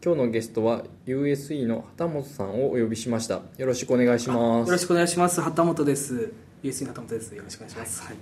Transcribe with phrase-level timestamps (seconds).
[0.00, 3.42] 今日のゲストは USE の畑本さんをお呼びしました。
[3.56, 4.68] よろしくお願いします。
[4.68, 5.40] よろしくお願いします。
[5.40, 6.32] 畑本です。
[6.62, 7.34] USE の畑本です。
[7.34, 8.02] よろしくお願いします。
[8.06, 8.16] はい、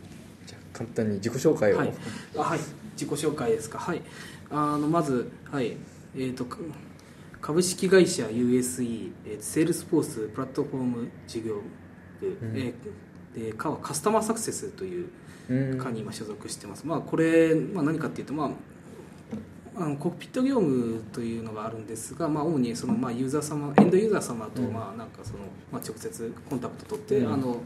[0.46, 1.92] じゃあ簡単に自己紹介を、はい。
[2.38, 2.58] あはい、
[2.92, 3.78] 自己紹介ですか。
[3.78, 4.00] はい。
[4.50, 5.76] あのまずはい。
[6.14, 6.56] えー、とか
[7.42, 11.60] 株式会社 USE えーセールスフォースプラットフォーム事業
[12.22, 12.56] 部、ん。
[12.56, 12.74] えー
[13.38, 15.10] でかはカスタマーサクセスという
[15.50, 15.78] うん。
[15.78, 18.50] 課に今所属してます、まあ、これ、まあ、何かっていうと、まあ、
[19.78, 24.72] あのコックピット業務というのがあるんですが、まあ、主にその、まあ、ユーザー様エンドユーザー様と、うん。
[24.72, 25.40] まあ、なんかその、
[25.70, 27.32] まあ、直接コンタクト取って、うん。
[27.32, 27.60] あの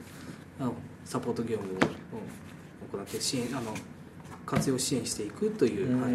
[1.05, 3.73] サポート業務をうん行って支援あの
[4.45, 6.03] 活用支援していくという、うん。
[6.03, 6.13] はい、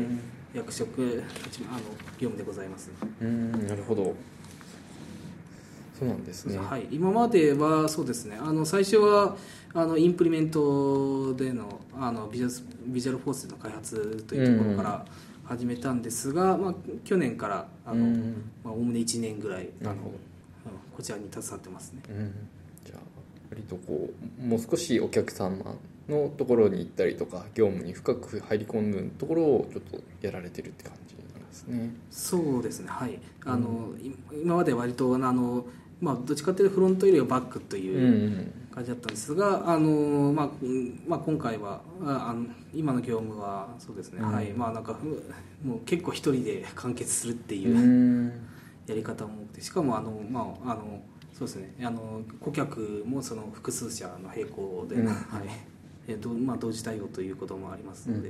[0.54, 1.80] 役職立場あの
[2.20, 2.92] 業務でございます、
[3.22, 4.14] うんなるほど。
[5.98, 9.38] そうなんですね、はい、今まではそうですねあの最初は
[9.74, 15.06] あのインプリメントでのあのビジュアルビジュアルフォースの開発というところから
[15.46, 16.74] 始めたんですが、まあ、
[17.04, 18.52] 去年からあの、うん。
[18.64, 20.10] まあ、おおむね1年ぐらいなるほど。
[20.12, 20.16] うん
[20.96, 22.02] こちらに携わってますね。
[22.10, 22.34] うん。
[22.86, 23.00] じゃあ
[23.50, 25.58] 割とこうもう少しお客様
[26.08, 31.90] のところに行ったりとか業務に深く入り込むところをちょっとやられてるって感じなんですね。
[32.10, 32.88] そうですね。
[32.90, 33.20] はい。
[33.44, 35.66] あの、い今まで割とあの、
[36.00, 44.34] まあ、どっちかというとフロントよりはバックとうんいううん感じだったんですが、あのまあうんまあ、今回はああの今の業務はそうですね、うん。
[44.34, 44.52] はい。
[44.52, 45.08] まあなんかふ
[45.66, 48.32] もう結構一人で完結するってういうん。
[48.86, 51.02] やり方も多くてしかもあの、まあ、あの
[51.34, 51.74] そうですね。
[51.82, 55.08] あの顧客もその複数社の並行で、うん。
[55.08, 55.16] はい。
[56.08, 58.30] えどまあ、同時対応ということもありますので、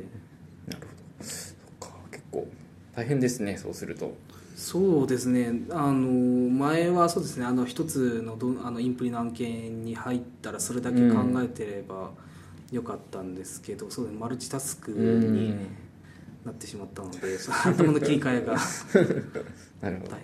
[0.68, 1.26] なるほど。
[1.26, 1.90] そっか。
[2.12, 2.48] 結構
[2.96, 4.16] 大変ですねそうすると
[4.56, 5.52] そうですね。
[5.70, 7.45] あの前はそうですね。
[7.45, 12.11] あの一つのどあのインプリの案件に入ったらそれだけ考えてれば
[12.72, 14.20] よかったんですけど、そうですね。
[14.20, 15.58] マルチタスクに
[16.45, 18.53] なってしまったので、その頭の切り替えが
[19.81, 20.22] なるほど、はい、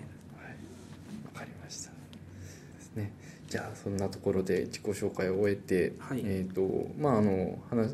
[1.26, 1.90] わかりました。
[1.90, 3.12] ですね。
[3.50, 6.22] じゃあそんなところで自己紹介を終えて、はい。
[6.24, 7.90] えっ、とまああの話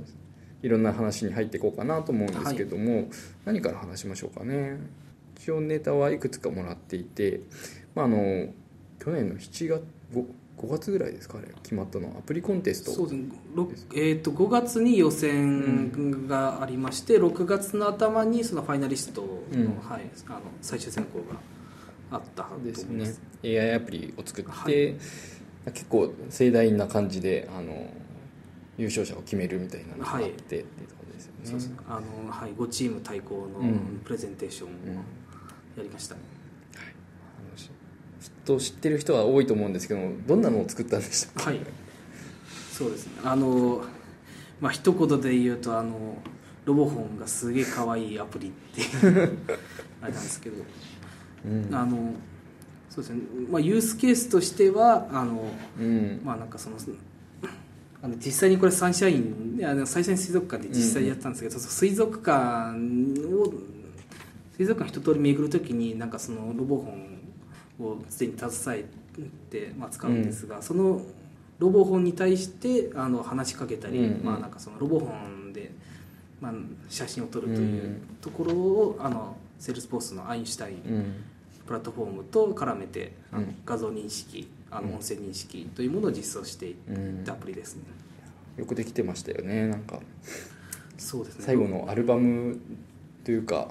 [0.63, 3.11] いろんな話に入っていこうかなと思うんですけども、
[3.45, 4.79] 何から話しましょうかね
[5.39, 7.41] 一応ネタはいくつかもらっていて、
[7.95, 8.49] まあ、あの
[8.99, 9.83] 去年の7月
[10.13, 10.25] 5,
[10.59, 12.91] 5月ぐらいですかあれ決まったのはアプリコンテスト。
[12.91, 19.67] そうですね、ろえー、と5月に予選がありまして、6月の頭にそのファイナリストの,、うん。
[19.79, 21.21] はい、あの最終選考
[22.11, 22.87] があったと思います。
[22.91, 23.61] ですね。
[23.61, 25.73] AI アプリを作って、はい。
[25.73, 27.89] 結構盛大な感じであの
[28.77, 31.39] 優勝者を決めるみたいなのがあって、はいっていうところですよね。
[31.45, 31.69] そうです。
[31.69, 34.01] ねあの、はい、5チーム対抗のうん。
[34.05, 34.99] プレゼンテーションをうん
[35.79, 36.19] やりました、あ
[37.51, 37.71] のし
[38.21, 41.61] きっと知ってる人は多いと思うんですけどどんなのを作ったんでしたっはい。
[42.73, 43.13] そうですね。
[43.25, 43.85] あの
[44.61, 46.19] まあ一言で言うとあの
[46.65, 49.39] ロボホンがすげえ可愛いアプリっていう
[50.03, 50.57] あれなんですけど、
[51.43, 51.75] け、うん。
[51.75, 52.15] あの
[52.91, 55.45] そうですね、まあ、ユースケースとしてはあの
[55.79, 56.21] うん。
[56.25, 56.77] まあなんかその
[58.01, 62.77] あの実際にこれサンシャインあのサンシャイン水族館で実際やったんですけど、その水族館
[63.35, 63.53] を
[64.59, 67.19] 水族館一通り巡るときになんかそのロボホン
[67.81, 68.85] をすでに携
[69.21, 71.01] えて、まあ、使うんですが、その
[71.61, 74.05] ロボホンに対してあの話しかけたり、うん。
[74.05, 75.71] うんまあなんかそのロボホンで、
[76.41, 76.53] まあ、
[76.89, 78.01] 写真を撮るとういうん。
[78.21, 81.15] ところを、あのセールスポースのアインシュタインうん。
[81.67, 87.25] プラットフォームと絡めて、あのうん画像認識あのうん音声認識というものを実装していっうん。
[87.25, 87.83] たアプリですね、
[88.57, 90.01] よくできてましたよねなんか。
[90.97, 91.45] そうですね。
[91.45, 92.59] 最後のアルバム
[93.25, 93.69] というか、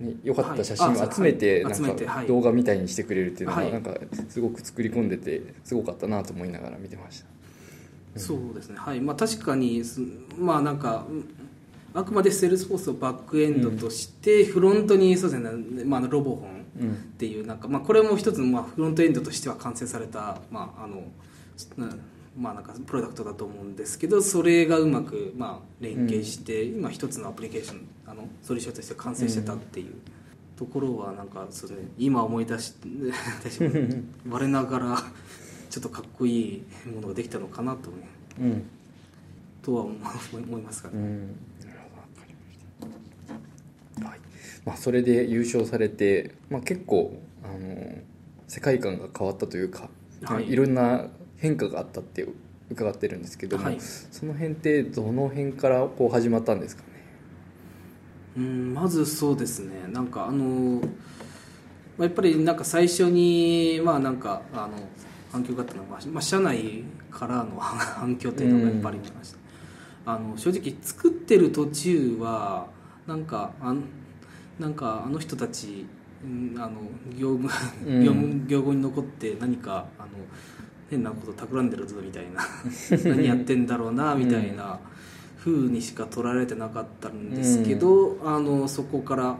[0.00, 2.26] ね、良かった写真を集めてはい。
[2.26, 3.72] 動画みたいにしてくれるっていうのがはい。
[3.72, 3.94] なんか
[4.28, 7.20] すごく作り込んでてすごかったなと思いながら見てまし
[8.14, 8.20] た。
[8.20, 8.76] そうですね。
[8.78, 9.00] はい。
[9.00, 10.00] まあ確かにす
[10.38, 11.28] まあなんかうん
[11.94, 16.92] あくまでセールスフォースをバックエンドとして、フロントにそうですね、まあ、ロボホンうん。
[16.92, 21.02] っていうなんか、まあ、これも一つの、まあ、フロントエンドとしては完成された、まああの
[21.76, 21.92] な
[22.38, 29.92] まあ、なんかプロダクトだと思うんですけどそれがうまく、まあ、連携して、今一つのアプリケーションあのソリューションとして完成してたっていう。
[30.56, 32.88] ところはなんかそう、ね、今思い出し て
[34.28, 34.98] 我ながら
[35.70, 36.62] ちょっとかっこいい
[36.92, 37.96] ものができたのかなと,、ね、
[38.40, 38.62] うん。
[39.62, 39.94] とは思
[40.32, 40.94] 思いますかね。
[40.96, 41.36] うん。
[44.04, 44.20] はい。
[44.64, 47.98] まあそれで優勝されて、まあ、結構あの
[48.48, 49.88] 世界観が変わったというか、
[50.22, 50.50] はい。
[50.50, 51.06] い、ろんな
[51.36, 52.26] 変化があったって
[52.68, 53.76] 伺ってるんですけども、はい。
[53.78, 56.82] その辺ってどの辺からこう始まったんですか？
[56.82, 56.87] ね
[58.38, 59.88] うんまずそうですね。
[59.88, 60.80] なんかあの
[61.96, 64.78] まあやっぱりなんか最初にまあなんかあの
[65.32, 72.68] 反響があったのは、まあ、社内からの 反響というのがやっぱりありました、あの正直作ってる途中は
[73.08, 73.82] なんかあん
[74.60, 75.86] なんかあの人たち
[76.24, 76.74] うんあの
[77.18, 77.50] 業務
[77.86, 78.04] うん。
[78.04, 80.08] 業務業務に残って何かあの
[80.90, 82.40] 変なこと企んでるぞみたいな。
[83.04, 84.78] 何やってんだろうなみたいな
[85.52, 89.36] 風にしか取られてなかったんですけど、あのそこから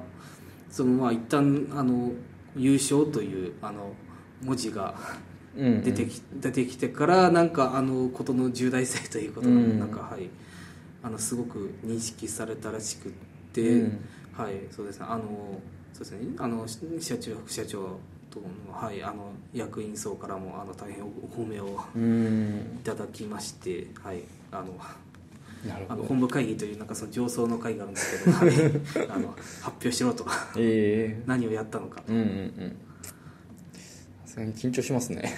[0.71, 2.13] そのまあ一旦あの
[2.57, 3.93] 優勝というあの
[4.43, 4.95] 文字が
[5.57, 5.83] うんうん。
[5.83, 9.79] 出てき,、出てきてからなんかあのことの重大性ということがうん。
[9.79, 10.31] なんか、はい。
[11.03, 13.13] あのすごく認識されたらしくっ
[13.53, 14.05] て、うん。
[14.33, 14.55] はい。
[14.71, 15.07] そうですね。
[15.09, 15.61] あの
[15.93, 16.19] そうですね。
[16.39, 16.67] あの
[17.01, 17.99] 社長副社長
[18.31, 22.79] とのはいあの役員層からもあの大変お褒めをうん。
[22.81, 24.23] いただきましてはい。
[24.53, 24.75] あの
[25.89, 29.29] あの本部会議というなんかその上層の会があるんですけど、はい、あの
[29.61, 30.25] 発表しろと
[30.57, 31.23] ええ。
[31.27, 32.03] 何をやったのか。
[32.09, 32.77] うんうんうん。
[34.25, 35.35] さすがに緊張しますね。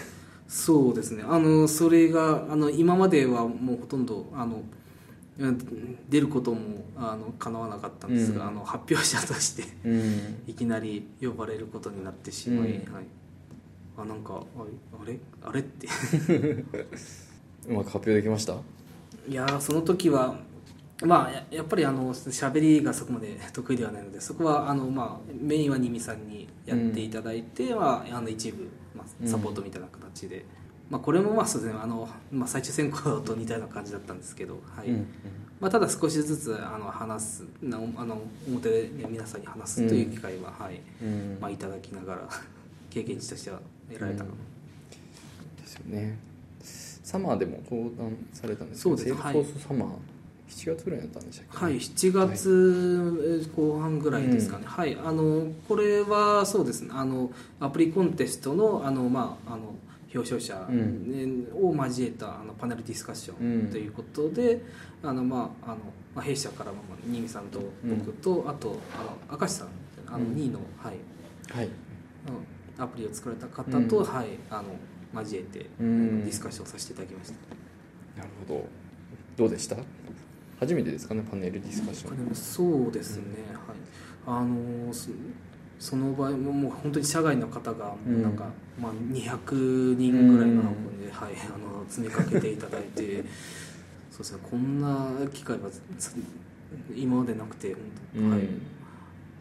[0.46, 1.25] そうですね。
[1.26, 4.62] あのそれがあの今まではもうほとんどあの
[5.38, 5.58] うん
[6.11, 8.49] 出ることもあの叶わなかったんですが、うん。
[8.49, 10.43] あの発表者としてうん。
[10.46, 12.93] いきなり呼ばれることになってしまい、うん。
[12.94, 13.05] はい、
[13.96, 14.62] あなんかあ
[15.02, 15.88] あれあれって。
[17.69, 18.55] うまく発表できました？
[19.30, 20.34] いやーその時は
[21.04, 30.44] まあややっぱりあの喋りがそこまで得意ではないのでそこはあの、まあ、メインは新見さんにやっていただいて、まあ、あの一部、まあ、サポートみたいな形で、
[30.90, 31.80] まあ、これもまあそうですね。
[31.80, 34.88] あの、まあ、最終選考と似たような感じだったんですけど、はい。
[34.88, 35.06] うん
[35.60, 40.80] まあ、ただ少しずつあの話すなあの表で皆さんに話すという機会は、はい。
[41.02, 41.38] うん。
[41.40, 42.28] まあ、いただきながら
[42.90, 44.34] 経験値としては得られたかな、
[45.62, 46.29] ですよね
[47.10, 49.04] サマーでも登壇されたんですそうです。
[49.08, 49.88] セールフォースサマー、
[50.48, 51.64] 7月ぐらいだったんでしたっけ？
[51.64, 54.96] はい、7月後半ぐらいですかね、はい。
[55.04, 56.90] あのこれはそうですね。
[56.92, 59.74] あのアプリコンテストのあの、まあ、あの
[60.14, 61.48] 表彰者うん。
[61.54, 63.68] を交えたあのパネルディスカッショうん。
[63.68, 64.60] ンということで、
[65.02, 65.76] あのまああの
[66.14, 69.68] まあ、弊社からも新見さんと僕と、あとあの明石さん
[70.06, 70.34] あのうん。
[70.34, 70.94] 2位の,、はい、
[71.50, 71.68] はい。
[72.78, 74.04] アプリを作られた方と、うん。
[74.04, 74.68] はい、あの
[75.14, 76.24] 交えて、うん。
[76.24, 78.20] ディスカッションさせていただきました。
[78.20, 78.68] なるほど。
[79.36, 79.76] どうでした？
[80.58, 82.16] 初めてですかねパネルディスカッション。
[82.18, 83.24] でもそうですね、
[83.54, 83.76] はい。
[84.26, 85.10] あのそ
[85.78, 88.22] その場合ももう本当に社外の方がうん。
[88.22, 93.24] なんか、まあ、200人ぐらいの箱で、はい、あの詰めかけていただいて
[94.12, 94.38] そうですね。
[94.50, 96.14] こんな機会はつ
[96.94, 97.78] 今までなくてはい、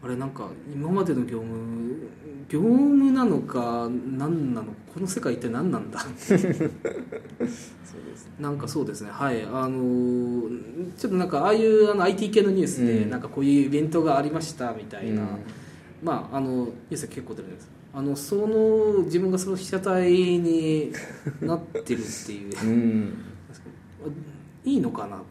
[0.02, 2.08] あれなんか今までの業務
[2.48, 6.00] 業務なのか何なのかこの世界一体何なんだ？
[6.00, 9.10] そうですなんかそうですね。
[9.10, 9.42] はい。
[9.42, 13.10] あのーちょっとなんかああいうあの IT 系のニュースで、うん。
[13.10, 15.28] なんかこういうイベントがありましたみたいな、うん。
[16.02, 17.68] まああのニュースが結構出るんです。
[17.92, 20.92] あのその自分がその被写体に
[21.40, 22.54] なってるっていう。
[22.64, 23.14] うん。
[24.64, 25.24] いいのかなと。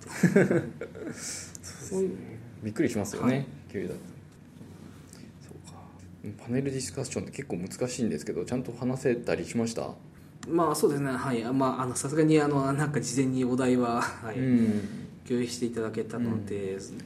[1.13, 2.11] そういう。
[2.63, 3.31] びっくりしますよはい。
[3.31, 3.95] ね、急だと
[6.37, 9.91] パネルディスカッションって結構難しいんですけどちゃんと話せたりしました、
[10.47, 11.11] まあそうですね。
[11.11, 11.43] はい。
[11.43, 14.39] まああのさすがにあのなんか事前にお題は、はい。
[14.39, 14.89] うん。
[15.27, 16.97] 共有していただけたので、そう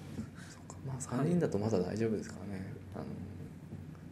[0.72, 0.78] か。
[0.88, 3.06] まあ3人だとまだ大丈夫ですからね、あの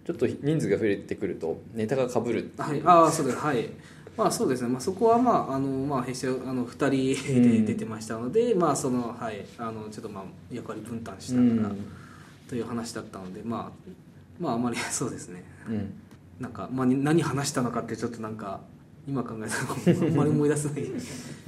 [0.05, 2.51] ちょっと人数が増えてくるとネタがかぶる。
[2.57, 3.37] はい、ああそうです。
[3.37, 3.69] はい。
[4.17, 9.45] まあそうですね、まあ、そこはまああのまあ弊社あの2人で出てましたので、まあそのはい。
[9.57, 11.75] あのちょっとまあ役割分担しながら
[12.49, 13.91] という話だったので、まあ
[14.41, 15.43] まああまり そうですね。
[15.69, 15.93] うん。
[16.39, 18.61] なんか、まあ、何話したのかってちょっとなんか
[19.07, 20.91] 今考えたらあんまり思い出せない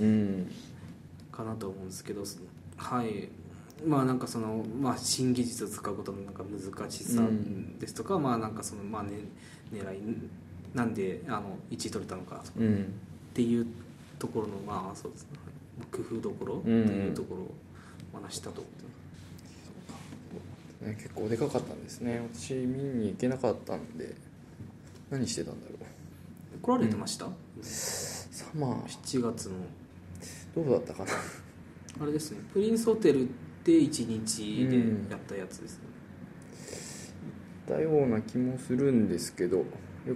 [0.01, 0.47] うん。
[1.31, 2.23] かなと思うんですけど
[2.77, 3.29] はい。
[3.85, 9.11] まあなんかその、まあ、新技術を使うことのなんか難しさうんですとか、まあなんかその、まあね、
[9.73, 9.99] 狙い
[10.75, 12.75] なんであの1位取れたのかとかうん。
[12.75, 12.77] っ
[13.33, 13.65] ていう
[14.19, 15.29] ところのまあそうですね。
[15.91, 17.55] 工夫どころとうんいうところを
[18.13, 18.92] 話したと思ってます
[20.83, 22.21] ね、結構でかかったんですね。
[22.33, 24.13] 私見に行けなかったんで
[25.09, 26.59] 何してたんだろう。
[26.61, 27.27] 来られてました、
[27.61, 28.85] サマー。
[28.85, 29.55] 7月の。
[30.55, 31.11] どうだったかな。
[32.01, 32.39] あれですね。
[32.53, 33.27] プリンスホテル
[33.63, 34.77] で1日で
[35.09, 35.83] やったやつですね、
[37.67, 39.65] だような気もするんですけどよ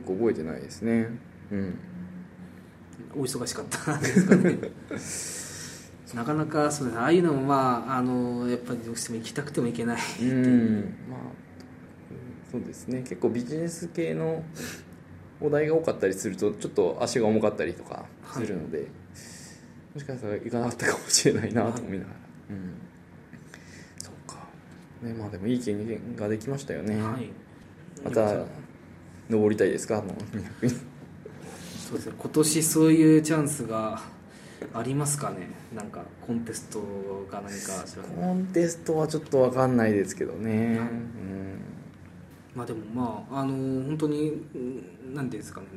[0.06, 1.10] く覚えてないですね。
[1.52, 1.80] うん。
[3.16, 4.58] お忙しかったですかね
[6.16, 9.98] なかなかそうですねああいうのもまああのやっぱりどうしても行きたくても行けない。
[9.98, 10.96] ってういう、ん。
[11.10, 11.20] まあ。
[12.52, 13.00] そうですね。
[13.00, 14.42] 結構ビジネス系の
[15.42, 18.88] お題が多かったりするとちょっと足が重かったりとかするので、
[19.94, 22.16] もしかしたら行かなかったかもしれないなと思いながら、
[22.52, 22.74] うん。
[24.02, 24.38] そうか。
[25.04, 27.30] ねまあでもいい経験ができましたよね、はい。
[28.04, 28.46] また
[29.30, 29.98] 登りたいですか？
[29.98, 30.80] あの200人
[31.90, 32.14] そうですね。
[32.18, 34.02] 今年そういうチャンスが
[34.74, 35.50] ありますかね？
[35.74, 36.80] なんかコンテスト
[37.32, 37.86] が何か。
[38.20, 41.62] コンテストはちょっと分かんないですけどね、はいうん。
[42.56, 43.52] まあでもまああの
[43.86, 45.68] 本当にうんなんていうんですかね。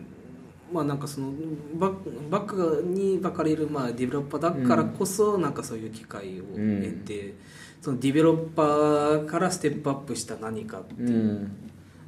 [0.72, 1.32] まあなんかその
[1.74, 7.34] バックバックにばかれるまあディベロッパーだからこそなんかそういう機会を得て、
[7.82, 11.52] そのディベロッパーからステップアップした何かっていう、うん。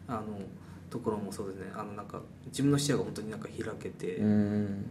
[0.08, 0.22] あの
[0.90, 1.72] ところもそうですね。
[1.74, 4.84] あのなんか自分の視野が本当になんか開けて、うん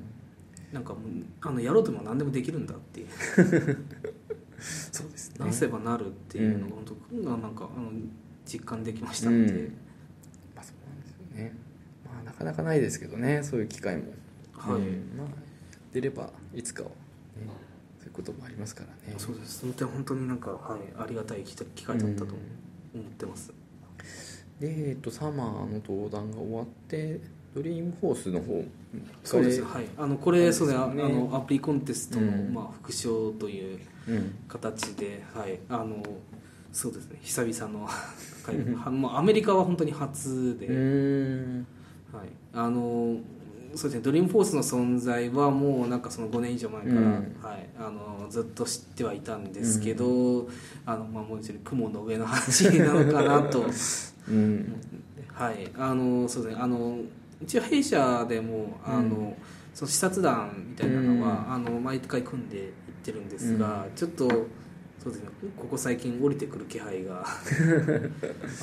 [0.71, 1.01] なんかもう
[1.41, 3.07] あのやろうとも何でもできるんだっていう。
[4.59, 5.45] そうですね。
[5.45, 6.85] なせばなるっていうのが本
[7.21, 7.91] 当がなんかあの
[8.45, 9.57] 実感できましたんで、う。
[9.57, 9.73] ん。
[10.55, 11.55] まあ、そうなんですよね。
[12.05, 14.13] まあなかなかないですけどねそういう機会も。
[14.53, 14.81] はい。
[14.81, 15.17] うん。
[15.17, 15.27] まあ
[15.91, 16.95] 出ればいつかは、ね、
[17.99, 19.15] そういうこともありますからね。
[19.17, 19.59] そうです。
[19.59, 22.25] その点本当になんか、はい、ありがたい機機会だったと
[22.93, 23.53] 思ってます、
[24.59, 27.19] で、えっと、サマーの登壇が終わって
[27.53, 28.63] ドリームホースの方。
[29.23, 29.61] そうです。
[29.61, 29.85] こはい。
[29.97, 30.85] あのこれそうですね。
[30.85, 31.03] そうね。
[31.03, 32.53] あのアプリコンテストの、うん。
[32.53, 34.35] まあ、副賞というれうん。
[34.47, 35.59] 形ではい。
[35.69, 36.03] あの
[36.71, 37.19] そうですね。
[37.21, 37.87] 久々の
[38.43, 43.17] 会 はもうアメリカは本当に初で、はい、あの
[43.75, 44.01] そうですね。
[44.01, 47.35] ドリームフォースの存在はもうなんかその5年以上前から、うん。
[47.41, 50.47] はい、あのずっと知ってはいたんですけど、
[50.85, 53.65] あのまあ、もう一度雲の上の話なのかなと
[54.29, 54.73] うん。
[55.33, 55.69] はい。
[55.77, 56.61] あのそうですね。
[56.61, 56.99] あの
[57.41, 59.33] 一応弊社でもあの、うん。
[59.73, 61.53] その視察団みたいなのは、うん。
[61.53, 62.71] あの毎回組んでいっ
[63.03, 64.27] てるんですが、ちょっと
[64.99, 67.25] そうですねここ最近降りてくる気配が あ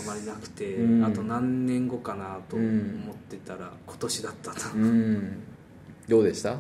[0.07, 1.05] まりなくて、うん。
[1.05, 2.65] あと何年後かなと思
[3.13, 5.39] ってたら、今年だったと、うん。
[6.09, 6.59] どうでした？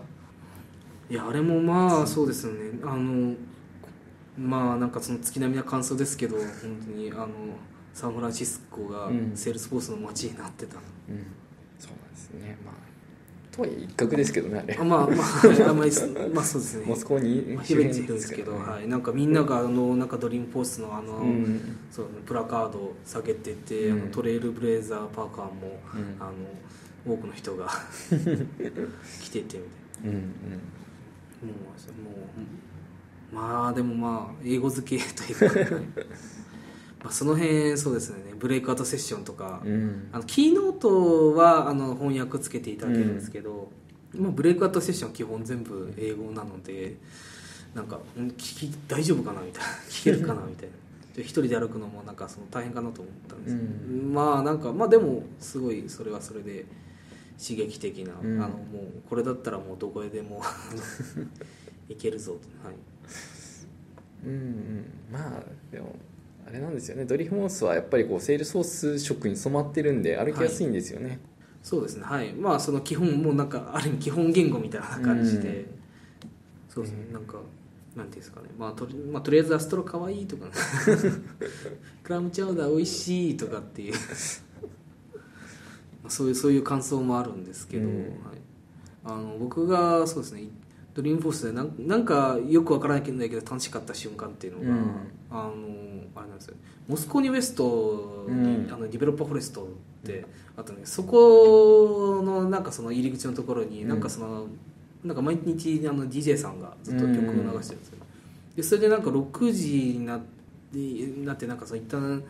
[1.10, 2.78] いやあれもまあそうですよね。
[2.82, 3.34] あの
[4.38, 6.44] まあなんかその月並みな感想ですけど本
[6.86, 7.28] 当にあの
[7.94, 9.32] サンフランシスコがうん。
[9.34, 11.24] セールスフォースの街になってた、うん
[12.32, 12.56] ですね。
[12.64, 12.88] まあ
[13.58, 14.76] とはいえ一角ですけどねあれ。
[14.80, 15.90] あまあまああんまり
[16.32, 16.84] まあそうですね。
[16.86, 18.58] モスコーニまあ広いっちゃ広いですけど、ね。
[18.58, 21.78] はい、なんかみんながあのなんかドリームフォースのあの、うん。
[21.90, 24.02] そうプラカードを下げてて、うん。
[24.02, 26.16] あのトレイルブレイザーパーカーも、うん。
[26.20, 27.68] あの多くの人が
[29.22, 29.60] 来ててみたい
[30.04, 30.14] うんうん。
[30.14, 32.26] なもうも
[33.32, 35.84] うまあでもまあ英語付けというか、は い
[37.02, 38.34] まあその辺そうですね。
[38.38, 40.08] ブレイクアウトセッションとか、うん。
[40.12, 43.70] あのキーノートはあの翻訳つけていただけるんですけど、
[44.14, 46.96] まあ、ブレイクアウトセッションは基本全部英語なので
[47.74, 49.68] なんかん聞き大丈夫かなみたいな。
[49.88, 50.74] 聞けるかなみたいな。
[51.14, 53.56] で一人で歩くのもなんかその大変かなと思ったんです。
[53.56, 54.12] けど、うん。
[54.12, 56.66] まあなんかまあでもすごいそれはそれで
[57.40, 58.42] 刺激的な、うん。
[58.42, 60.42] あのもうこれだったらもうどこへでも
[61.88, 62.76] 行けるぞと、はい、
[64.26, 64.84] うんうん。
[65.12, 65.94] まあでも
[66.48, 67.04] あれなんですよね。
[67.04, 71.20] ドリフモースはやっぱりこうセールスソース色に染まってるんで歩きやすいんですよね、
[71.62, 72.04] そうですね。
[72.04, 72.32] はい。
[72.32, 75.66] まあその基本もうなんかある意味基本言語みたいな感じで、うん。
[76.70, 77.36] そうですね、うんなんか
[77.96, 78.48] なんていうんですかね。
[78.58, 80.52] まあとり,、まあ、とりあえずアストロかわいいとか、ね、
[82.02, 83.92] クラムチャウダー美味しいとかっていう。
[86.02, 87.96] まあそういうそういう感想もあるんですけど、うん。
[87.96, 88.06] はい、
[89.04, 90.44] あの僕がそうですね
[90.98, 94.90] ドリームフォースでなんなんかよくわからないけど楽しかった瞬間っていうのが、うん。
[95.30, 95.52] あの
[96.16, 96.56] あれなんですよ。
[96.88, 98.72] モスコニウエストに、うん。
[98.72, 99.66] あのディベロッパーフォレストっ
[100.04, 100.24] て
[100.56, 103.88] あったねそこのなんかその入り口のところに、うん。
[103.88, 104.48] なんかその
[105.04, 107.98] なんか毎日あの DJ さんがずっと曲を流してるんですよ、
[108.56, 110.26] でそれでなんか6時になって
[111.24, 112.24] なってなんかその一旦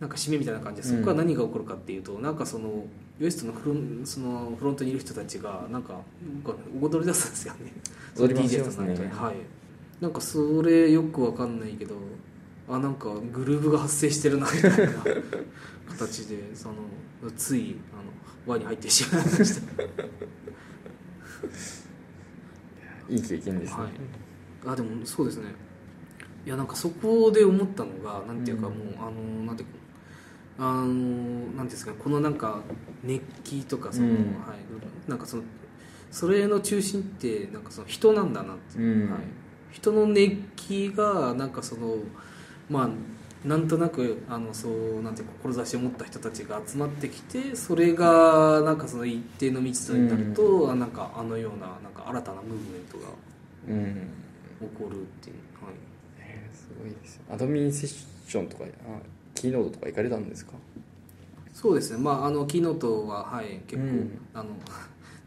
[0.00, 2.84] なんか締めみたいな感じでそこから何が起こるかっていうと、なんかその
[3.20, 6.00] ウエストのフロンそのフロントにいる人たちがなんか
[6.80, 7.72] 踊り出すんですよね
[8.16, 9.10] 踊りますよね。
[9.12, 9.34] はい。
[10.00, 11.96] なんかそれよくわかんないけど
[12.68, 14.76] あなんかグルーヴが発生してるなみたいな
[15.88, 16.76] 形で その
[17.36, 18.02] ついあの
[18.52, 19.82] 輪に入ってしまいました。
[23.10, 23.92] いい経験ですね、はい。
[24.66, 25.46] あでもそうですね。
[26.46, 28.74] いやなんかそこで思ったのがなんていうかうん。
[28.74, 29.77] もう、あのなんていうか
[30.58, 30.86] あの
[31.56, 32.60] なんですかねこのなんか
[33.04, 34.14] 熱気とかその、うん。
[34.14, 35.42] はいなんかその
[36.10, 38.78] それの中心ってなんかその人なんだなって。
[38.78, 39.10] いう、うん。
[39.10, 39.20] はい、
[39.72, 41.96] 人の熱気がなんかその
[42.68, 42.88] まあ
[43.46, 53.04] なんとなくあのそうなんていうか志を持った人たちが集まってきてそれがなんかその一定の道になると、あなんかあのようななんか新たなムーブメントが
[53.68, 54.08] うん。
[54.60, 55.74] 起こるっていう、はい、
[56.18, 57.22] えーすごいですよ。
[57.30, 58.68] アドミンセッションとかあ
[59.42, 60.52] キーノートとか行かれたんですか？
[61.54, 61.98] そうですね。
[61.98, 64.18] まああのキーノートははい結構、うん。
[64.34, 64.50] あの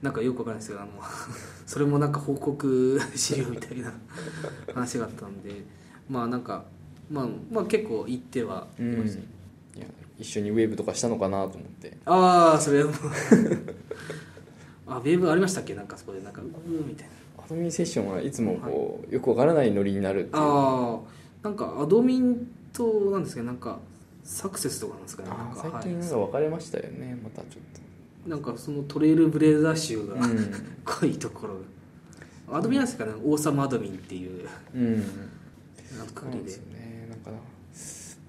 [0.02, 0.92] なんかよくわからないですけどあの
[1.68, 3.94] それもなんか報告資料みたいな
[4.74, 5.64] 話があったんで
[6.10, 6.64] まあなんか
[7.12, 9.86] まあ、まあ結構行ってはいました、いや
[10.18, 11.98] 一緒にウェーブとかしたのかなと思って。
[12.06, 12.92] ああそれは
[14.88, 15.76] あウェーブありましたっけ？
[15.76, 17.44] なんかそこでなんかうーみたいな。
[17.44, 20.42] アドミンセッションはいつもこう、よくわからないノリになるっていう。
[20.42, 21.00] あ
[21.44, 23.80] あなんかアドミンとなんですけどなんか
[24.24, 25.70] サクセスとかなんですかねなんあか。
[25.82, 27.62] 最近なんか分かれましたよねまたちょっ
[28.28, 30.54] なんかそのトレイルブレーザー集が、とうん。
[30.86, 31.56] 濃いところ。
[32.52, 32.86] がアドミンなん。
[32.86, 34.48] ですかね王様アドミンっていう。
[34.76, 35.04] うん。
[35.96, 36.44] あのくくりで。
[36.44, 37.08] ですよね。
[37.10, 37.42] なんか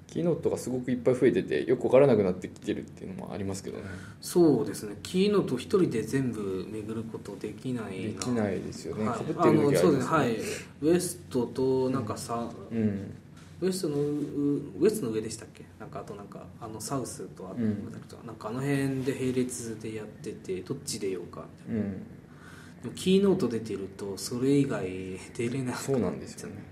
[0.06, 3.84] キーノートがすごくいっぱい増えててよく分からなくなってきてるっていうのもありますけどね。
[4.20, 4.96] そうですね。
[5.02, 9.06] キーノート一人で全部巡ることできないできないですよね。
[9.06, 9.18] はい。
[9.18, 10.10] かぶってあのる時ありそうですね。
[10.10, 10.36] はい。
[10.82, 13.10] ウエストとなんかさ、うん。
[13.60, 15.64] ウエストのうウエストの上でしたっけ？
[15.82, 17.92] なんかあとなんかあのサウスとあと、うん。
[18.24, 21.82] なんかあの辺で並列でやっててどっち出ようかみたいな。
[21.82, 21.92] うん。
[22.82, 24.86] でもキーノート出てるとそれ以外
[25.36, 26.62] 出れないそうなんですよね。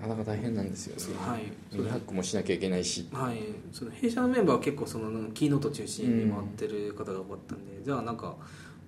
[0.00, 1.18] なかなか大変なんですよね。
[1.18, 1.42] はい。
[1.76, 3.08] ミニハックもしなきゃいけないし。
[3.12, 3.38] はい。
[3.72, 8.36] その弊社のメンバーは結構そのキーノート中心に回ってる方が多かったんで、じゃあなんか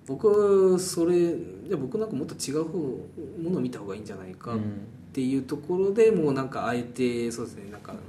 [0.07, 7.69] 僕それじゃあ僕なんかもっと違う方ものを見た方がいいんじゃないかっうんていうところでもうなんかあえてそうですね。
[7.71, 8.01] なんかあの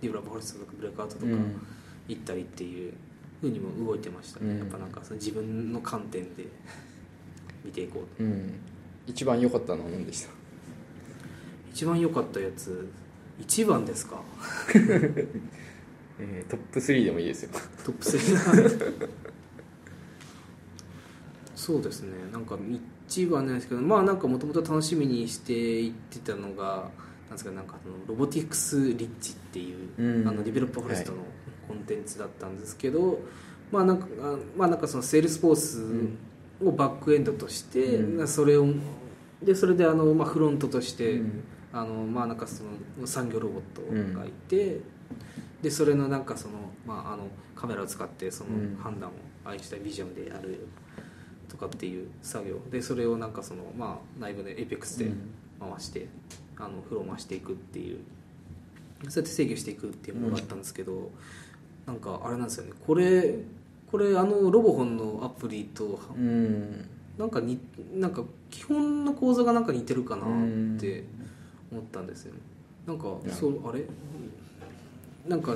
[0.00, 1.60] ディブラブホリストとかブレイクアウトとかうん。
[2.08, 2.92] 行ったりっていう
[3.40, 4.58] ふうにも動いてましたね、うん。
[4.58, 6.46] やっぱなんかその自分の観点で
[7.64, 8.52] 見ていこううん。
[9.06, 10.30] 一番良かったのは何でした？
[11.72, 12.88] 一番良かったやつ
[13.40, 14.20] 一番ですか？
[16.18, 17.50] えートップ3でもいいですよ。
[17.84, 19.08] トップ3
[21.54, 22.10] そうですね。
[22.32, 22.56] なんか
[23.08, 26.90] 一番なんですけどまあなんかもともと楽しみにしていってたのが
[27.26, 30.28] なんですかなんかあのロボティクスリッチっていう、うん。
[30.28, 31.18] あのディベロッパーフォレストの
[31.68, 33.18] コンテンツだったんですけど、
[33.72, 35.84] まあなんかあまあなんかそのセールスフォース
[36.64, 38.28] をバックエンドとして、うん。
[38.28, 38.66] それを
[39.42, 41.44] でそれであの、まあ、フロントとして、うん。
[41.72, 42.62] あのまあなんかそ
[42.98, 43.62] の産業ロボッ
[44.12, 44.80] トがいて、
[45.62, 46.54] でそれのなんかその、
[46.86, 48.78] まあ、あのカメラを使ってそのうん。
[48.82, 49.12] 判断を
[49.44, 50.66] ああいったビジョンでやる
[51.48, 55.12] とかっていう作業でそれをなんかその、まあ、内部で APEX で
[55.60, 56.08] 回して、
[56.58, 57.98] あのフロー回していくっていう。
[59.08, 61.10] そうやって制御していくっていうものだったんですけど、
[61.86, 62.72] なんかあれなんですよね。
[62.86, 63.38] これ
[63.90, 66.88] これあのロボホンのアプリとうん。
[67.18, 67.58] なんかに
[67.94, 71.04] なんか基本の構造がなんか似てるかなって
[71.72, 72.40] 思ったんですよね。
[72.86, 73.84] なんかそうあれ？
[75.26, 75.54] なんか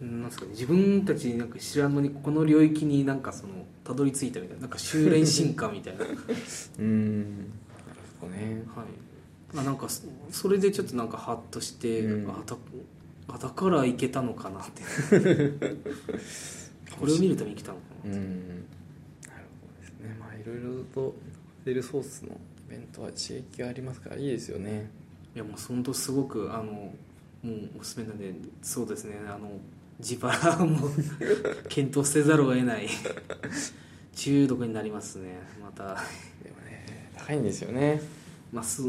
[0.00, 0.52] なんですかね。
[0.52, 3.52] 自分たちなんか知らんのにこの領域になんかその
[3.84, 4.62] たどり着いたみたいな。
[4.62, 6.04] なんか修練進化みたいな。
[6.04, 6.14] は い
[6.78, 7.20] うん。
[7.20, 7.44] なる
[8.20, 8.62] ほどね
[9.56, 12.30] あなんかそそれでちょっとなんかハッとして、うん。
[12.30, 12.56] あだ
[13.28, 14.82] あだからいけたのかなって。
[16.98, 18.18] これを見るために来たのかなうん。
[18.18, 18.26] なる
[19.60, 20.16] ほどですね。
[20.18, 21.14] まあいろいろと
[21.64, 22.30] セールスフォースの
[22.68, 24.90] イベントは刺激がありますからいいですよね。
[25.34, 26.92] いやもう本当すごくあのも
[27.44, 27.48] う
[27.80, 29.16] おすすめなんでそうですね。
[29.26, 29.50] あの
[29.98, 30.88] 自腹も
[31.68, 32.88] 検討せざるを得ない。
[34.14, 35.38] 中毒になりますね。
[35.62, 35.94] また。
[36.42, 38.00] でもね高いんですよね
[38.52, 38.82] まあす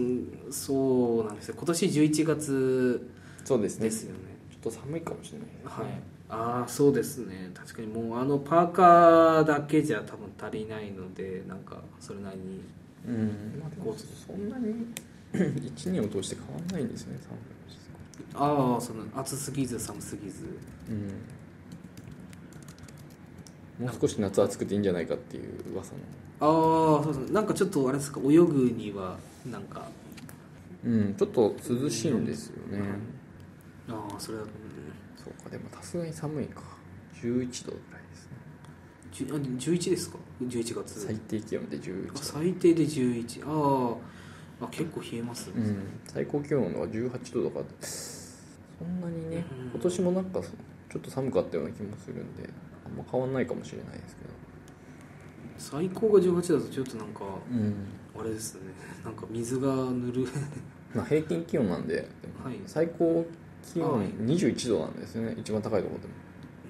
[0.52, 1.56] そうなんですよ。
[1.58, 3.10] 今年11月
[3.44, 3.86] そうですね。
[3.86, 4.20] ですよね。
[4.52, 5.54] ちょっと寒いかもしれないね。
[5.66, 5.86] はい。
[6.30, 7.52] ああそうですね。
[7.54, 12.62] 確かにもうあのパーカーだけじゃ多分足りないのでなんかそれなりに。
[13.08, 13.60] うん。
[13.60, 14.86] まあでもそんなに
[15.34, 17.40] 1年を通して変わんないんですよね寒い
[18.34, 20.46] ああその暑すぎず寒すぎず。
[20.90, 21.08] うん。
[23.86, 26.00] もう少し夏暑くていいんじゃないかっていう噂の。
[26.42, 29.18] ああそうですねなんかちょっとあれですか泳ぐには
[29.52, 29.88] なんか。
[30.86, 32.80] うんちょっと涼しいんですよね。
[33.90, 34.50] ああそれは、うん
[35.18, 36.62] そうかでもさすがに寒いか。
[37.22, 38.38] 11度ぐらいですね。
[39.12, 41.00] じゅあ11ですか？11月。
[41.06, 42.20] 最低気温で11あ度。
[42.20, 43.98] 最低で11あ
[44.62, 47.66] ああ結構冷えますね、うん最高気温は18度とか。
[47.82, 49.70] そんなにねうん。
[49.72, 52.50] 今年もなんかそちょっと寒かったような気もするんで
[52.86, 54.30] あんま変わんないかもしれないですけど。
[55.58, 57.74] 最高が18だとちょっとなんかうん
[58.20, 58.62] あれですね。
[59.04, 60.28] なんか水がぬる。
[60.94, 62.10] まあ平均気温なんで
[62.44, 62.56] はい。
[62.66, 63.26] 最高
[63.74, 64.08] 気温はい。
[64.10, 65.36] 21度なんですよね。
[65.38, 66.14] 一番高いところでも。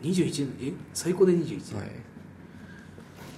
[0.01, 0.73] 21え？
[0.93, 1.89] 最高で21、はい。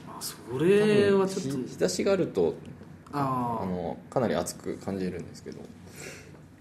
[0.07, 1.57] あそれはちょっと。
[1.57, 2.55] 日日差しがあると
[3.11, 5.59] あああのかなり暑く感じるんですけど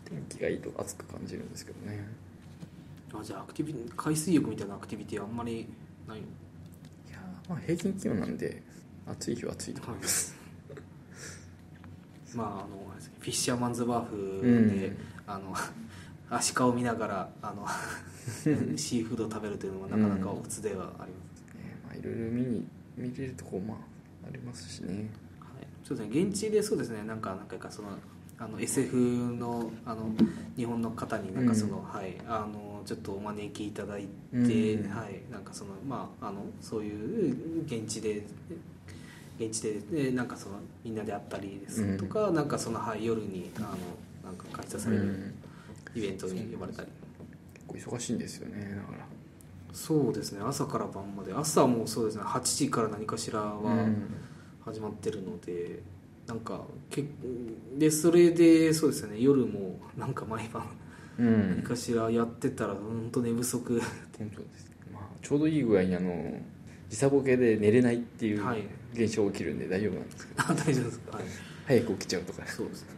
[0.05, 2.07] 天気がいいと暑く感じるんですけどね。
[3.13, 5.69] あじゃあアクティビ海水浴みたいなアクティビティはあんまり
[6.09, 6.27] ないの？
[7.09, 8.63] いやーまあ平均気温なんで
[9.07, 10.37] 暑い日は暑いと思います、
[12.35, 12.69] まああの
[13.19, 14.97] フィッシャーマンズバーフで、うん。
[15.27, 15.55] あの
[16.31, 17.67] アシカを見ながらあの
[18.77, 22.65] シーフードを食べるというのはなかなかおつではあります、ねまあ、いろいろ見に
[22.97, 23.77] 見れるとこまあ
[24.27, 25.09] ありますしね。
[25.41, 27.89] はい、そうですね現地でそうですねなんか何回かその
[28.39, 28.97] あの SF
[29.37, 30.11] のあの
[30.57, 34.91] 日本の方になんかその、はいあのちょっとお招きいただいて、うん。
[34.91, 38.25] はいなんかそのまああのそういう現地で
[39.41, 43.69] 現地ででなんかそのみんなで会ったりですとか、なんかそのはい夜にあの
[44.23, 45.35] なんか開催されるうん。
[45.95, 46.89] イベントに呼ばれたり、
[47.73, 49.05] 結構忙しいんですよねだから。
[49.73, 50.41] そうですね。
[50.45, 51.33] 朝から晩まで。
[51.33, 52.23] 朝もそうですね。
[52.23, 53.89] 8時から何かしらは
[54.65, 55.81] 始まってるので、
[56.27, 57.05] なんかけ
[57.77, 59.21] でそれでそうですよね。
[59.21, 60.67] 夜もなんか毎晩
[61.19, 61.51] うん。
[61.57, 63.81] 何かしらやってたら本当寝不足。
[64.19, 64.65] 本当です。
[64.67, 66.41] ね、まあ、ちょうどいい具合にあの
[66.89, 68.63] 時差ボケで寝れないっていうはい
[68.95, 71.25] 現象起きるんで大丈夫なんですけど、あ大丈夫ですか、はい、
[71.67, 72.47] 早く起きちゃうとか。
[72.47, 72.89] そうですね。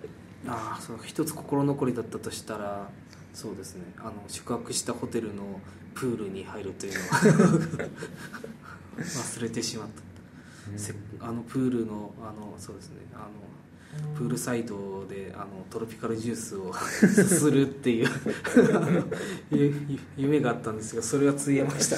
[0.46, 2.88] ああそう一つ心残りだったとしたら
[3.32, 3.82] そうですね。
[3.98, 5.60] あの宿泊したホテルの
[5.94, 7.88] プールに入るというのは
[8.98, 12.96] 忘れてしまった、せあのプールのあのそうですね。
[13.14, 13.52] あの
[14.16, 16.72] プールサイドであのトロピカルジュースを
[17.04, 18.08] するっていう
[20.16, 21.96] 夢があったんですがそれはついえました。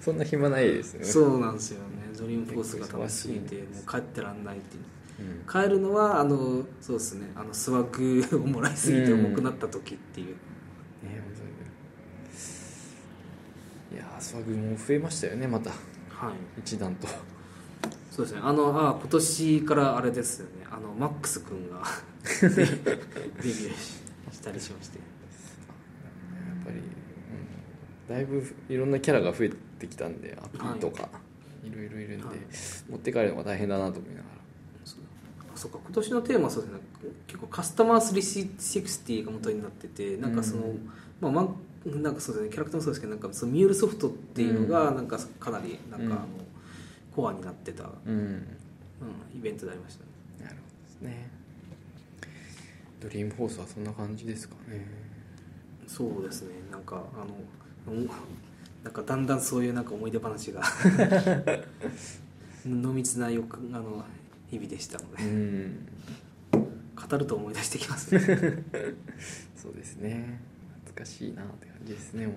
[0.00, 1.04] そんな暇ないですね。
[1.04, 4.82] そうなんですよねドリームフォースが楽しすぎてもう帰ってらんないっていう。
[5.20, 5.46] うん。
[5.50, 7.30] 帰るのはあのそうですね。
[7.34, 10.34] あのスワッグをもらいすぎて重くなった時っていう、ね
[11.02, 11.48] 本当に。
[13.94, 15.70] いやースワグも増えましたよねまた。
[15.70, 16.60] はい。
[16.60, 17.06] 一段と。
[18.10, 18.40] そうですね。
[18.42, 20.66] あのあ今年からあれですよね。
[20.70, 21.82] あのマックス君が
[22.42, 23.98] デ デビューし
[24.32, 24.98] したりしまして。
[24.98, 25.04] や
[26.62, 31.06] っぱり、うん、だいぶいろんなキャラが増えてきたんでアピとか、い、
[31.70, 32.38] ろいろいるんで、はい。
[32.88, 34.24] 持って帰るのが大変だなと思いながら。
[34.84, 35.00] そう。
[35.54, 35.78] あそうか。
[35.84, 36.80] 今年のテーマはそうですね。
[37.26, 40.90] 結構カスタマー360が元になっててなんかその、うん。
[41.20, 42.50] まあまあなんかそうですね。
[42.50, 46.20] キャラクターもそうですけどなんかそのミュールソフトっていうのがなんかかなりなんかあの、うん。
[47.14, 48.12] コアになってた、うん。
[48.14, 48.46] うん、
[49.36, 50.10] イベントでありましたね。
[50.40, 51.30] なるほどですね。
[53.00, 54.86] ドリームフォースはそんな感じですかね。
[55.86, 56.54] そうですね。
[56.70, 57.18] なんかあ
[57.90, 58.10] のうん
[58.84, 60.62] なんかだんだんそういうなんか思い出話が。
[62.66, 64.04] 濃密なよくあの
[64.50, 65.86] 日々でしたのうでん。
[66.52, 68.28] 語ると思い出してきますね、は い
[69.56, 70.40] そうですね。
[70.84, 72.36] 懐かしいなって感じですねもう。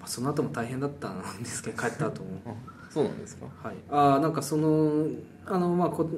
[0.00, 2.40] まあ、その後も大変だったんですけど帰った後も。
[2.46, 2.54] あ
[2.90, 3.46] そうなんですか？
[3.62, 5.06] はい、ああなんかその
[5.46, 6.10] あのまあこ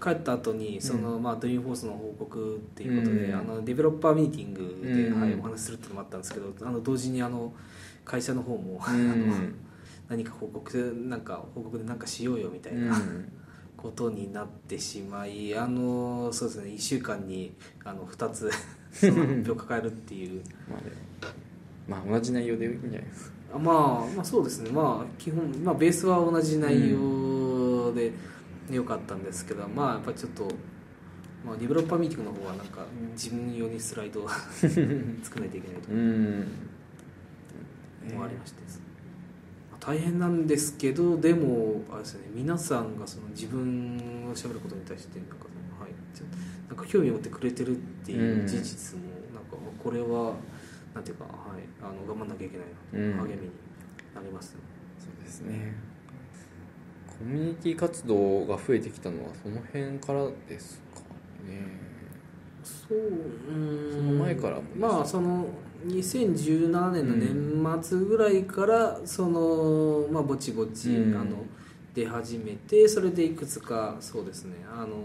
[0.00, 3.34] 帰った後にその、まあドリームフォースの報告っていうことで、うん。
[3.34, 5.20] あのデベロッパーミーティングで、うん。
[5.20, 7.52] はい、お話しするっていうのもあったんですけどあの同時にあの
[8.04, 9.54] 会社の方も、う あのん
[10.08, 12.88] 何か報告なんか報告で何かしようよみたいうん。
[12.88, 12.96] な
[13.76, 17.52] ことになってしまいあのそうですね1週間に
[17.84, 18.48] あの2つ
[18.92, 20.42] その発表を抱えるっていう。
[21.86, 23.34] まあまあ同じ内容でいいんじゃないですか。
[23.56, 23.72] あま
[24.10, 24.70] あ、まあそうですね。
[24.70, 28.12] まあ基本、まあ、ベースは同じ内容で
[28.70, 30.48] 良かったんですけど、まあやっぱりちょっと、
[31.44, 35.92] まあ、ディベロッパーミーティングの方はなんか自分用にスライドを作らないといけないと。
[35.92, 36.46] うん
[38.10, 38.62] 思われまして。
[38.62, 38.82] ですね、
[39.70, 43.96] まあ大変なんですけどでもあれですね皆さんがその自分
[44.30, 45.92] を喋ることに対してなんかその、はい、
[46.68, 50.34] なんか興味を持ってくれてるっていう事実もなんかこれは
[50.94, 53.52] なんていうか、はい、あの頑張んなきゃいけないなとうん励みに
[54.14, 54.60] なりますね、
[54.98, 55.74] そうですね。
[57.18, 61.00] コミュニティ活動が増えてきたのはその辺からですか
[61.48, 61.62] ね。
[62.62, 63.92] そううん。
[63.92, 65.46] その前からもまあその
[65.86, 71.16] 2017年の年末ぐらいからその、まあ、ぼちぼち、うん。
[71.16, 71.44] あの
[71.94, 74.56] 出始めてそれでいくつかそうですね。
[74.68, 74.96] あの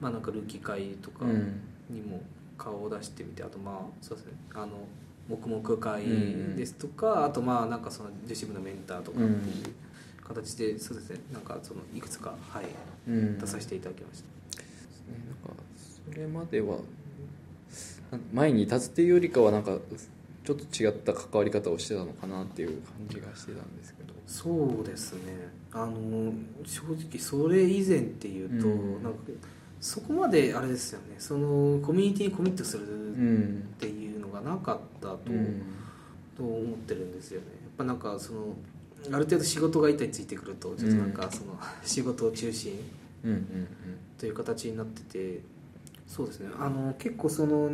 [0.00, 1.60] まあなんかルーキー会とかうん。
[1.90, 2.22] にも
[2.56, 4.32] 顔を出してみてあとまあそうですね。
[4.54, 4.86] あの
[5.28, 6.04] 黙々会
[6.56, 9.74] ですとか、あとまあなんかその女子部のメンターとかっていう
[10.22, 11.20] 形で、そうですね。
[11.32, 12.64] なんかそのいくつかはい
[13.08, 13.38] うん。
[13.38, 14.22] 出させていただきまし
[14.52, 15.14] た、ですね。
[15.28, 15.62] なんか
[16.10, 16.82] それまではな
[18.32, 19.78] 前に立つっていうよりかはなんか
[20.44, 24.14] ちょっと違った関わり方をしてたのかなっていう感じがしてたんですけど。
[24.26, 25.48] そうですね。
[25.72, 26.32] あの
[26.64, 29.02] 正直それ以前っていうと、うん。
[29.02, 29.18] なんか
[29.80, 31.16] そこまであれですよね。
[31.18, 35.62] そのコミュニティにコミットするうっんていうのがなかったと,、うん。
[36.36, 37.46] と思ってるんですよね。
[37.62, 38.54] やっぱなんかその
[39.12, 42.78] ある程度仕事が板についてくるとちょっとなんかその仕事を中心
[44.18, 45.40] という形になってて
[46.14, 46.48] そうですね。
[46.60, 47.68] あの結構その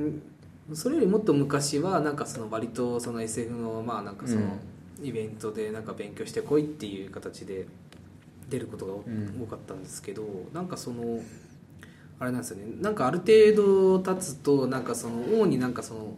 [0.73, 4.57] それよりもっと昔はなんかその割とその SF のまあなんかその
[5.03, 7.67] イベントでなんか勉強してこいっていう形で
[8.49, 9.43] 出ることが多うん。
[9.43, 10.23] 多かったんですけど
[10.55, 11.21] なんかその
[12.19, 12.65] あれなんですよね。
[12.81, 16.17] なんかある程度経つとなんかその主になんかその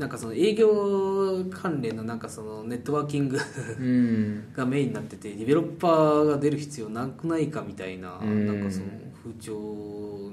[0.00, 3.38] なんかその営業関連のなんかそのネットワーキング
[3.78, 4.44] うん。
[4.56, 8.46] がメインになっててディベロッパーが出る必要なくないかみたいなうん。
[8.48, 8.86] なんかその
[9.22, 10.32] 風潮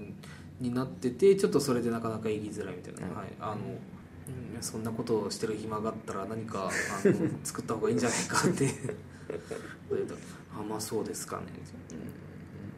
[0.59, 3.15] になっててちょっとそれでなかなか言いづらいみたいな、うん。
[3.15, 8.69] はい、あのうんそんなことをしてる暇があったら何かあの作った方がいいんじゃないかって。
[10.57, 11.43] あまあそうですかね。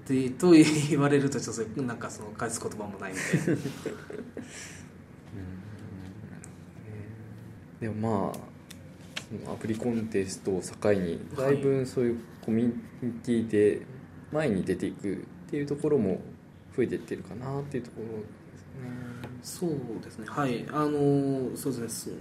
[0.03, 3.61] ってと言われるとちょっとなんかその返す言葉もないみたいな。
[7.79, 8.49] でもまあ
[9.53, 13.81] アプリコンテストを境にだいぶそういうコミュニティで
[14.31, 15.17] 前に出ていくっ
[15.49, 16.19] ていうところも
[16.75, 19.29] 増えていってるかなっていうところですね。
[19.43, 20.25] そうですね。
[20.27, 22.17] はいあのそうですね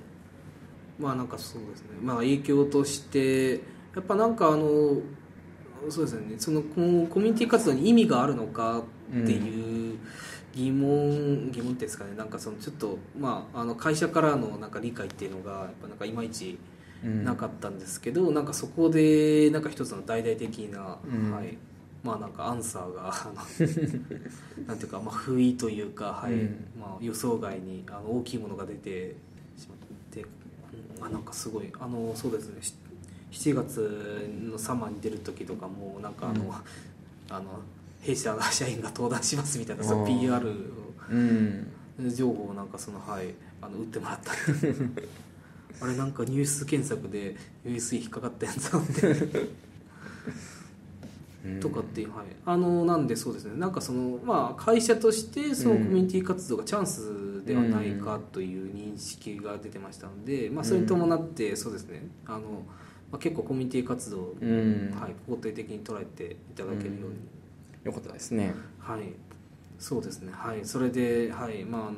[0.98, 1.88] まあなんかそうですね。
[2.02, 3.58] まあ影響としてや
[4.00, 4.96] っぱなんかあの
[5.88, 6.34] そうですね。
[6.38, 8.82] そのこのコミュニティ活動に意味があるのかっ
[9.12, 9.98] ていう
[10.54, 12.16] 疑問、疑問ですかね。
[12.16, 16.58] なんかそのちょっとまああの会社からのなんか理解っていうのがやっぱなんかいまいち
[17.02, 21.56] なかったんですけど、うん、なんかそこでなんか一つの大々的な、うん、はい
[22.02, 23.14] まあなんかアンサーが
[24.66, 29.16] なんていうかまあ不意というか、はい、うん、まあ予想外にあの大きいものが出て
[29.56, 29.78] しまっ
[30.10, 30.24] て
[31.00, 32.60] あなんかすごいあのそうですね
[33.32, 36.50] 7月のサマーに出る時とかもなんかあの、うん、
[37.30, 37.60] あの
[38.00, 40.54] 弊社の社員が登壇しますみたいなその PR
[42.14, 43.26] 情報をなんかそのはい
[43.60, 44.32] あの打ってもらった
[45.80, 49.48] あれなんかニュース検索で USB 引っかかったやつなんで
[51.60, 53.58] とかっていう、はい、あのなんでそうですね。
[53.58, 62.02] なんかそのまあ会社としてそのコミュニティ活動がチャンスではないかという認識が出てましたので、まあ、それに伴ってそうですね。
[62.26, 62.40] あの、
[63.10, 67.16] まあ、結構コミュニティ活動を、はい、肯定的に捉えていただけるように、
[67.84, 68.52] よかったですね。
[68.78, 69.00] はい。
[69.78, 70.32] そうですね。
[70.32, 70.60] はい。
[70.64, 71.64] それではい。
[71.64, 71.90] まあ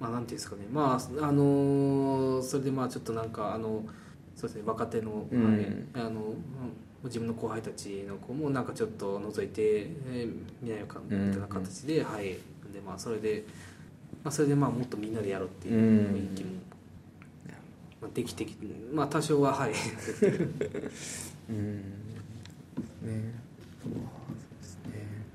[0.00, 0.66] まあなんていうんですかね。
[0.72, 3.84] まああのそれでまあちょっとなんかあの
[4.36, 4.62] そうですね。
[4.66, 5.26] 若手の,、はい。
[5.94, 6.34] あの
[7.08, 12.24] 自分の後輩たちの子もなんかちょっと覗いて、えー、見ないかみたいな形で、うん、はい。
[12.24, 12.38] で
[12.84, 13.44] まあそれで、
[14.22, 15.74] まあ、それでまあもっとみんなでやろうっていう
[16.14, 16.50] 雰囲気も、
[18.00, 19.72] まあ、できてきてまあ多少ははい。
[21.50, 21.76] うん。
[23.02, 23.44] ね。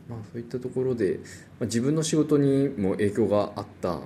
[0.09, 1.19] まあ、そういったところで、
[1.59, 3.99] まあ、自分の仕事にも影響があった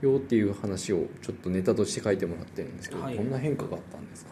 [0.00, 4.30] よっていう話をちょっとネタとして書いてもらってるんですけど、はい、どんな変化があったんですか？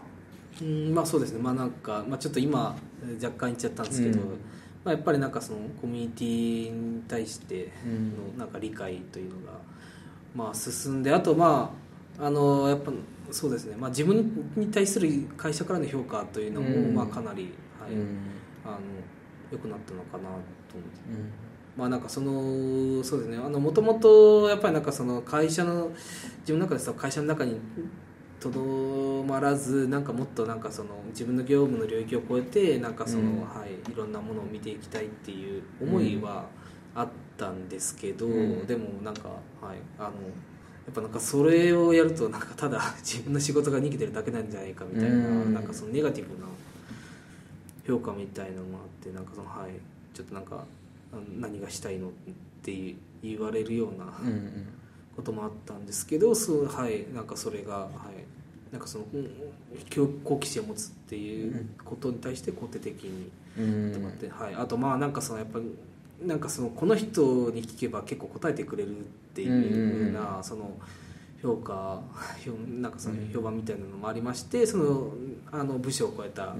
[0.63, 1.41] うんまあそうですね。
[1.41, 2.77] まあなんか、まあ、ちょっと今
[3.23, 4.37] 若干言っちゃったんですけど、うん、ま
[4.87, 9.53] あ、やっぱりなんかそのコミュニティに対してのなんか理解というのが、
[10.35, 11.75] まあ、進んであとま
[12.19, 12.93] ああのやっぱ
[13.31, 18.19] そうですね、まあ、自分に対する会社からの評価というのも、まあ、かなり、はい、うん、
[18.65, 18.79] あの
[19.51, 21.11] 良くなったのかなと思って。
[21.11, 21.53] うん。
[21.77, 23.39] まあなんかそのそうですね。
[23.39, 25.91] もともとやっぱりなんかその会社の
[26.41, 27.59] 自分の中でさ会社の中に
[28.43, 36.47] とどまらずなんかもっとなんかその自分の業務の領域を超えてなんかその、うん、はい、いろんなものを見ていきたいっていう思いは
[36.95, 39.29] あったんですけど、うん、でもなんか、
[39.61, 40.11] はい、あのや
[40.91, 46.47] っぱなんかそれをやるとなんかただ 自分の仕事が逃げてるだけなんじゃないかみたいなうん、なんかそのネガティブな
[47.87, 49.71] 評価みたいなのもあってなんかその、はい、
[50.15, 50.65] ちょっとなんか
[51.39, 52.11] 何がしたいのっ
[52.63, 54.13] て言われるような。
[55.15, 58.22] こともあったんですけどそうはいなんかそれがはい
[58.73, 59.05] なんかその
[60.25, 69.03] 好奇心を持つっていうことに対して肯定的にとかって、はい、あとまあなんかそのやっぱりなんかそのこの人に聞けば結構答えてくれるっ
[69.35, 70.73] ていうようなその
[71.43, 72.01] 評価
[72.81, 75.13] なんかその評判みたいなのもありましてその
[75.51, 76.55] あの部署を超えた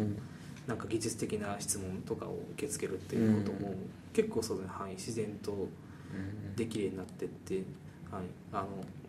[0.67, 3.75] なんか技術的な質問とかを受け付けるっていうことも
[4.13, 5.69] 結構そう、ね、はい、自然と
[6.57, 7.55] できるようになってって、
[8.11, 8.23] はい、
[8.53, 8.67] あの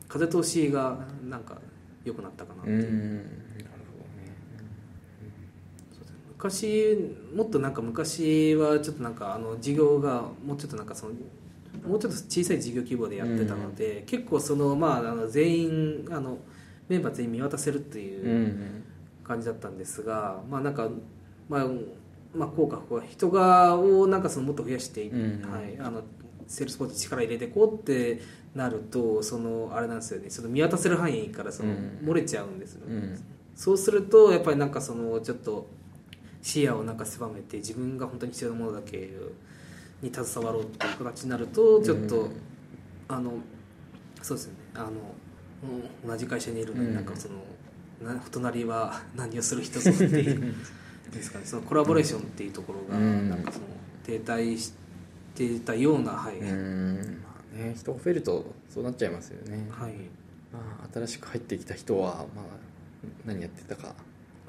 [0.07, 1.59] 風通しがなんか
[2.03, 2.79] 良くなったかなっていう。
[2.79, 3.25] なる
[3.91, 4.35] ほどね。
[6.37, 6.97] 昔
[7.35, 11.13] もっとなんか昔はちょっとなんかあの事業がもうちょっとなんかその
[11.87, 16.37] もうちょっと小さい事業規模でやってたので、結構そのまああの全員あの
[16.87, 18.83] メンバー全員見渡せるっていう
[19.23, 20.89] 感じだったんですが、まあなんか
[21.49, 21.67] まあ
[22.35, 25.11] まあ効果は人がをなんかそのもっと増やして、はい、
[25.79, 26.03] あの
[26.47, 28.21] セールスポーツ力入れていこうって
[28.55, 30.29] なるとそのあれなんですよね。
[30.29, 33.19] その見渡せる範囲からその漏れちゃうんですよ、うん、
[33.55, 35.67] そうするとやっぱりなんかそのちょっと
[36.41, 39.09] 視野をなんか狭めて自分が本当に必要なものだけ
[40.01, 42.31] に携わろうっていう形になるとちょっと、うん、
[43.07, 43.31] あの
[44.21, 44.59] そうですよね。
[44.75, 44.91] あの
[46.05, 47.35] 同じ会社にいるのになんかその、
[48.11, 50.53] うん、隣は何をする人ぞっていう
[51.11, 51.45] ですかね。
[51.45, 53.65] そのコラボレーションっていうところがなんかその
[54.03, 54.73] 停滞し
[55.33, 56.35] てたようなはい。
[57.53, 59.67] ね人が増えるとそうなっちゃいますよね。
[59.71, 59.93] はい、
[60.51, 62.45] まあ、新しく入ってきた人は、まあ、
[63.25, 63.93] 何やってたか。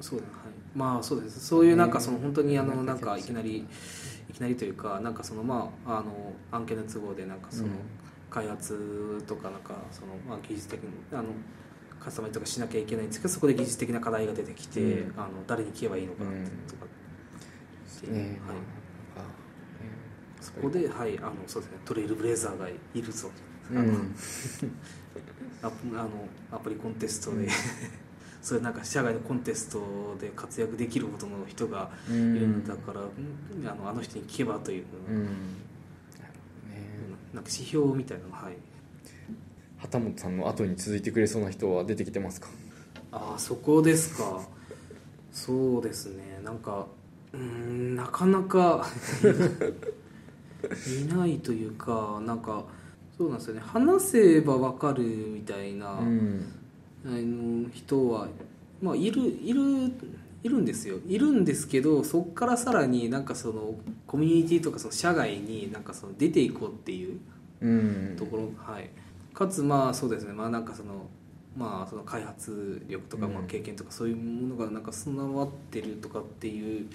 [0.01, 0.35] そうだ、はい、
[0.75, 1.39] まあそうです。
[1.39, 3.59] そういうなんかその本当にあのなんかいきなり
[4.29, 4.33] い。
[4.35, 7.69] きなりというかなんかそのまああの案件の都合でなんかその
[8.29, 11.23] 開発とかなんかそのまあ技術的にあの
[11.99, 16.31] カスタマイズとかしなきゃいけないんですけどそこで技術的な課題が出てきて、うん、あの誰に聞けばいいのかな
[16.67, 16.85] とか
[18.07, 18.57] う、ね、はい
[20.45, 23.29] そこで、はい、あのそうですね、トレイルブレーザーがいるぞ、
[23.71, 24.15] あの、うん、
[25.63, 26.09] あの
[26.51, 27.49] アプリコンテストで、うん、
[28.41, 33.67] そういうなんか社外のコンテストで活躍できるほどの人がういるんんだから、うん。
[33.67, 35.23] あのあの人に聞けばという、うん。
[35.23, 35.29] ね。
[37.33, 38.57] なんか指標みたいなのはい。
[39.77, 42.49] 旗本さんの後に続いてくれそうな人は出てきてますか？
[43.11, 44.41] ああそこですか。
[45.31, 46.39] そうですね。
[46.43, 46.87] なんか
[47.33, 48.85] うーんなかなか
[50.67, 52.63] いないというかなんか
[53.17, 53.61] そうなんですよね。
[53.65, 56.53] 話せばわかるみたいな、うん。
[57.05, 58.27] あの人は、
[58.81, 59.91] まあ、いるいる
[60.43, 60.97] いるんですよ。
[61.07, 63.75] いるんですけどそこからさらになんかその
[64.05, 67.19] コミュニティとかその社外になんかその出ていこうっていう
[67.61, 68.15] うん。
[68.17, 68.89] ところ、はい、
[69.33, 70.33] かつまあそうですね。
[70.33, 71.07] まあなんかその
[71.57, 73.33] まあその開発力とかうん。
[73.33, 76.87] まあ経験とかそういうものがなんか備わってるとかっていう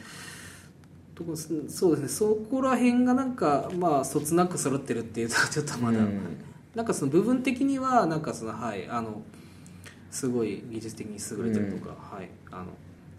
[1.68, 2.08] そうですね。
[2.08, 6.20] そこら辺がなんかまあそつなく揃ってるっていうとちょっとまだ、うん。
[6.74, 9.22] なんかその部分的にはなんかそのはいあの
[10.10, 12.66] すごい技術的に優れてるとか、はいあの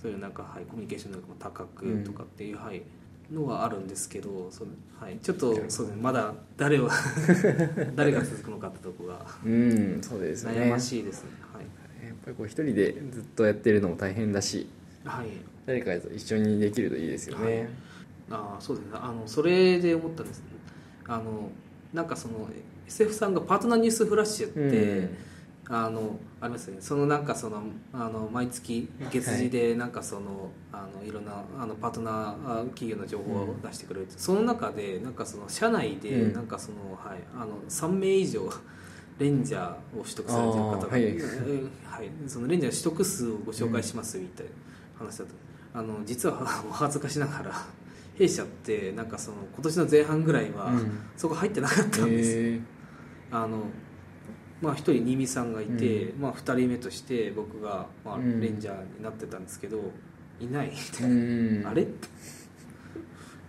[0.02, 2.82] そういうなんかはいコミュニケーション能力も高くとかっていう、はい
[3.32, 6.90] のはあるんですけどそのはいちょっとそうですねまだ誰を
[7.96, 10.52] 誰が続くのかってとこがうんそうですね。
[10.52, 11.30] 悩ましいですね。
[12.06, 14.68] やっぱりこう一人でずっとやってるのも大変だし
[15.06, 17.91] はい、はい、誰かと一緒にできるといいですよね、あ
[18.30, 18.92] あそうですね。
[18.94, 20.46] あのそれで思ったんですね。
[21.08, 21.50] あの
[21.94, 22.48] なんかその
[22.88, 25.10] SF さんがパートナーニュースフラッシュって、
[25.68, 26.82] あのありますよね。
[26.82, 36.34] そのなんかそのあの毎月月次でなんかその、あのいろんなあのパートナーあ企業の情報を出してくれる、その中でなんかその社内でうん。
[36.34, 38.50] なんかその、はい、あの3名以上
[39.20, 44.52] レンジャーを取得されてる方が、はいうんはい、そのレンジャー取得数をご紹介しますみたいな
[45.00, 45.28] 話だっ
[45.74, 47.52] た、あの実は お恥ずかしながら
[48.16, 51.00] 弊社ってなんかその今年の前半ぐらいは、うん。
[51.18, 52.38] そこ入ってなかったんですよ。
[52.38, 52.60] へえ
[53.32, 53.64] あの
[54.62, 58.40] まあ、1人新見さんがいて、まあ、2人目として僕が、まあ、うん。
[58.40, 59.80] レンジャーになってたんですけど、
[60.40, 61.14] いないみたうい
[61.64, 61.88] な、んあれ？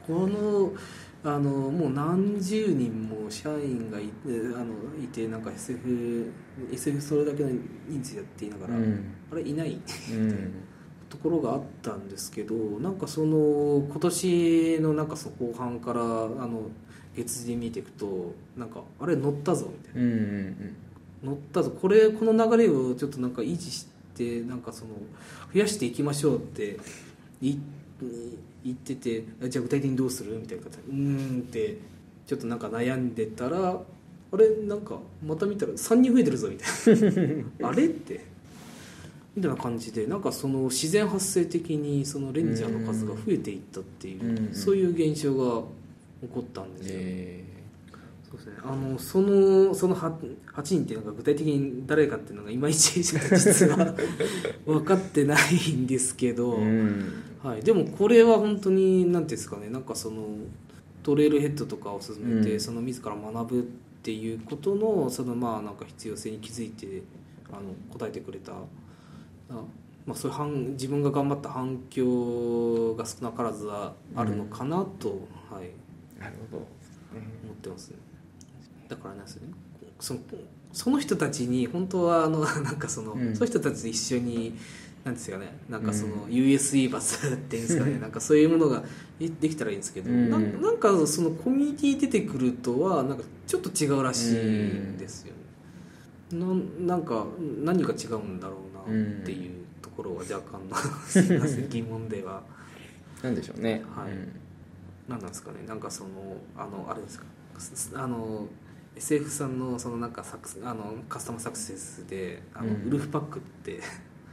[0.07, 0.72] この
[1.25, 4.11] あのもう何十人も社員がいて
[4.57, 6.33] あのいてなんか SF,
[6.72, 7.51] SF それだけの
[7.88, 9.05] 人数やっていながら、うん。
[9.31, 9.42] あれ？
[9.42, 9.81] いない
[10.12, 10.55] うん
[11.12, 16.70] ところがあったんですけどなんかその今年のなんかその後半からあの
[17.14, 20.03] 月次で見ていくとなんかあれ乗ったぞみたいな。
[20.03, 20.77] うんうん
[21.22, 21.70] 乗ったぞ。
[21.70, 24.90] これこの流れをちょっとなんか維持してなんかその
[25.55, 26.81] 増やしていきましょうって
[27.40, 27.57] い
[28.64, 30.79] 言っててじゃあ具体的にどうするみたいな形。
[30.88, 31.79] うーんって
[32.27, 33.81] ちょっとなんか悩んでたら
[34.33, 37.68] あれなんかまた見たら3人増えてるぞみたいな。
[37.70, 38.31] あれって
[39.34, 45.62] みたいな感じでなんかその自然発生的にそのレンジャーの数が増えていったっていう、うんそういう現象が
[46.20, 47.44] 起こったんですよ、え
[48.30, 53.94] そうですね、あのそのその 8, 8人っていうのが具体的に誰かっていうのがいまいち実は
[54.64, 57.12] 分かってないんですけど、うん。
[57.42, 60.28] はい、でもこれは本当に何ていうんですかねなんかその
[61.02, 62.60] トレイルヘッドとかを進めて、うん。
[62.60, 63.62] その自ら学ぶっ
[64.02, 67.02] ていうことのそのまあなんか必要性に気づいて
[67.50, 68.56] あの答えてくれたあ、
[70.06, 75.10] まあ、そういう反自分が頑張った反響が少なからずはあるのかなと、
[75.50, 75.70] はい、
[76.20, 76.66] なるほど、ね
[77.44, 77.96] 思ってますね。
[78.88, 79.52] だからなんですよね。
[80.00, 80.20] その
[80.72, 83.36] その人たちに本当はあの なんかその、うん。
[83.36, 84.54] そういう人たちと一緒に
[85.04, 85.58] なんですかね。
[85.68, 86.30] なんかそのうん。
[86.30, 87.98] USB バスっていうんですかね。
[88.00, 88.82] なんかそういうものが
[89.18, 90.30] でできたらいいんですけど、うん。
[90.30, 95.34] ななんかそのコミュニティ出てくるとはなんかちょっと違うらしいんですよ
[96.32, 96.86] ね、なん。
[96.86, 97.26] なんか
[97.62, 102.42] 何が違うんだろうなっていうところは若干の疑問では。
[103.22, 103.82] なんでしょうね。
[103.94, 104.12] はい。
[104.12, 104.32] うん。
[105.08, 105.58] 何なんですかね。
[105.66, 106.10] なんかその
[106.56, 107.24] あのあれですか。
[107.58, 108.46] すあの
[108.96, 112.86] SF さんのそのなんかサクスあのカスタマーサクセスであの、うん。
[112.88, 113.80] ウルフパックって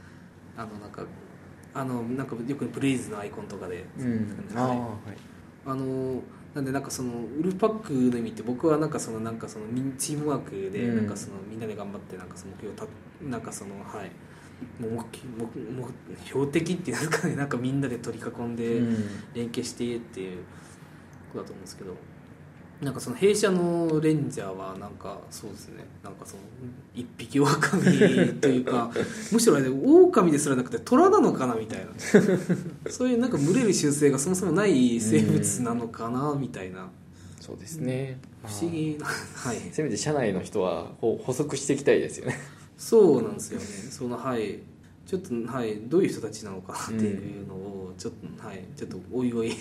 [0.56, 1.04] あのなんか
[1.72, 4.48] あのなんかよくプレイズのアイコンとかで、うん。
[4.54, 4.90] ああはいはい。
[5.66, 6.22] あの
[6.54, 10.96] なんでなんかそのウルフパックの意味って僕はなんかそのなんかそのチームワークでうん。
[10.96, 12.86] なんかそのみんなで頑張ってなんかその目標をた
[13.24, 14.10] なんかそのはい
[14.80, 18.96] もう目目目標的っていうんですかね なんかみんなで取り囲んで、うん。
[19.34, 20.38] 連携してっていう
[21.32, 21.94] ことだと思うんですけど
[22.80, 25.84] なんかその弊社のレンジャーはなんかそうですね。
[26.02, 26.42] なんかその
[26.94, 27.60] 一匹狼
[28.40, 28.90] というか
[29.30, 31.92] むしろあれ狼ですらなくて虎なのかなみたいな。
[32.90, 36.88] そういうなんか群れる習性がそもそもない生物なのかなみたいな。
[37.38, 38.18] そうですね。
[38.46, 39.04] 不思議な
[39.36, 39.58] はい。
[39.72, 42.38] せめて社内の人は補足していきたいですよね
[42.80, 43.66] そうなんですよね。
[43.66, 44.58] そのはい。
[45.04, 45.76] ちょっとはい。
[45.82, 48.64] どういう人たちなのかなっていうのをちょっと、はい。
[48.74, 49.58] ちょっとおいおい、はい、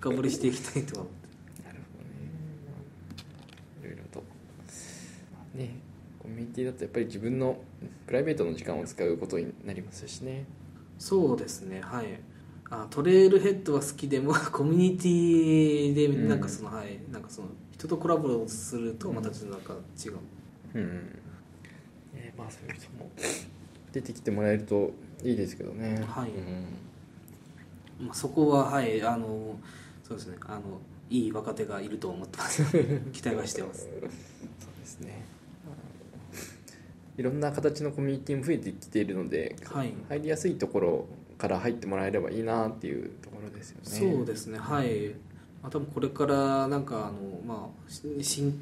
[0.00, 0.98] 深掘りしていきたいと。
[0.98, 3.84] は思ってなるほどね。
[3.84, 4.18] いろいろと。
[5.32, 5.76] まあね。
[6.18, 7.56] コミュニティだとやっぱり自分の
[8.08, 10.44] プライベートの時間を使うことになりますしね。
[10.98, 11.82] そうですね。
[11.82, 12.06] はい。
[12.68, 16.98] あトレイルヘッドは好きでも コミュニティでなんかその、はい。
[17.12, 20.12] なんかその人とコラボするとまたちょっとなんか違う、
[20.74, 20.80] うん。
[20.80, 21.23] うんえー
[22.36, 23.10] まあそういう人も。
[23.94, 24.90] 出てきてもらえると
[25.22, 26.04] いいですけどね。
[26.06, 26.30] はい。
[26.30, 28.06] うん。
[28.06, 29.56] まあ、そこははいあの
[30.02, 30.36] そうですね。
[30.46, 30.62] あの
[31.10, 32.64] いい若手がいると思ってます。
[33.12, 33.82] 期待はしてます。
[33.82, 34.00] そう
[34.80, 35.22] ですね。
[37.16, 39.92] いろんな形のコミュニティも増えてきているので、はい。
[40.08, 41.06] 入りやすいところ
[41.38, 44.16] から入ってもらえればいいなっていうところですよね。
[44.16, 44.58] そうですね。
[44.58, 45.14] はい、
[45.64, 47.12] まあ、多分これからなんかあの
[47.46, 48.52] まあし新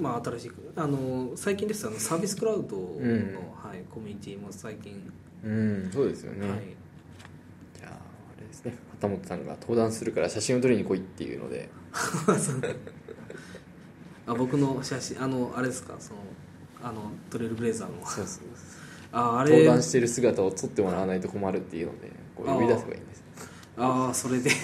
[0.00, 3.34] まあ新しいあの最近ですとあのサービスクラウドの、うん。
[3.52, 5.10] はい、コミュニティも最近、
[5.42, 6.60] うんそうですよね、はい。
[7.76, 8.76] じゃああれですね。
[8.92, 11.68] 畑本さんが登壇するから写真を撮りに来いっていうので。
[14.28, 15.96] あ僕の写真あのあれですか？
[15.98, 16.20] その
[16.80, 18.06] あのトレイルブレザーの。
[18.06, 18.44] そうそう
[19.10, 19.50] ああれ。
[19.50, 23.24] 登壇してる姿を撮ってもらわないと困るっていうのでこう呼び出せばいいんです。
[23.76, 24.60] ああそれで、はい、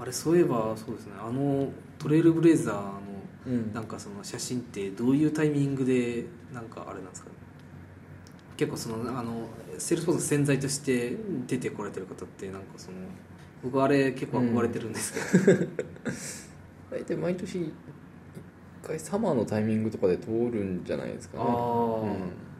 [0.00, 1.12] あれそういえばそうですね。
[1.20, 3.00] あのトレイルブレザーの
[3.46, 3.72] うん。
[3.72, 7.34] なんかその写真ってどういうタイミングでなんかあれなんですかね。
[8.56, 9.48] 結構そのあの
[9.78, 12.98] セールスフォースの宣材として出てこられてる方ってなんかその
[13.62, 15.66] 僕あれ結構憧れてるんですけど、
[16.90, 17.70] 大体毎年1
[18.82, 21.44] 回サマーのタイミングとかで撮るんじゃないですかね。
[21.46, 21.60] ああ、うん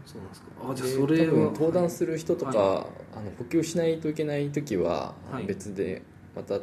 [0.07, 0.49] そうなんですか。
[0.71, 5.45] あじゃあでそれ多分は登壇する人とか、はあの補給しないといけない時ははい。
[5.47, 6.03] 別で
[6.35, 6.59] また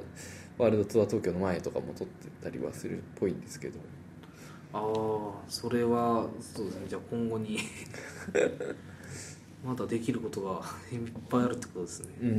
[0.57, 3.79] ワールドツアー東京の前とかも撮ってたりはするっぽいんですけど。
[4.73, 6.85] ああそれはそうですね。
[6.89, 7.59] じゃあ今後に
[9.65, 12.09] まだできることが いっぱいあるってことですね。
[12.21, 12.37] うん。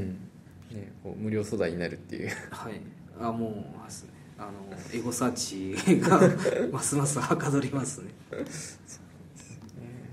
[0.70, 2.30] ね、こう無料素材になるっていう。
[2.50, 2.80] はい。
[3.20, 4.10] あもうですね。
[4.38, 4.52] あの
[4.92, 6.20] エゴサーチが
[6.70, 8.10] ますますはかどりますね。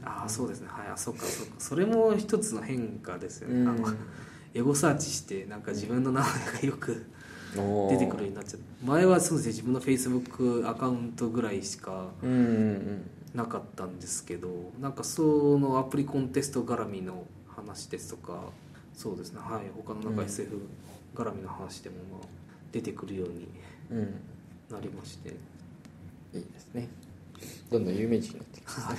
[0.04, 0.68] ああそうですね。
[0.70, 0.88] はい。
[0.88, 1.54] あそっかそっか。
[1.60, 3.68] それも一つの変化ですよね、うん。
[3.70, 3.94] あの
[4.54, 7.06] エゴサーチしてなんか自分の名前がよく
[7.90, 10.30] 出てくるようになっちゃって前はそうですね自分のフェイスブッ
[10.64, 13.10] クアカウントぐらいしかうんうんうん。
[13.34, 18.40] なかったんですけどなんかそのアプリコンテスト絡みの話ですとか
[18.94, 20.28] そうですねはい他のなんかうん。
[20.28, 20.58] SF
[21.16, 22.28] 絡みの話でもまあ
[22.72, 23.48] 出てくるように
[23.92, 24.22] うん。
[24.72, 25.30] なりまして。
[26.34, 26.88] いいですね。
[27.72, 28.98] どんどん有名人になっていくはい。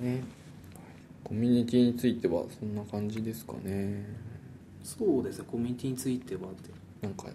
[0.02, 0.22] ね
[1.30, 4.04] コミュニティについてはそんな感じですかね。
[4.82, 5.44] そうですね。
[5.48, 6.70] コミュニティについてはって。
[7.00, 7.26] なんか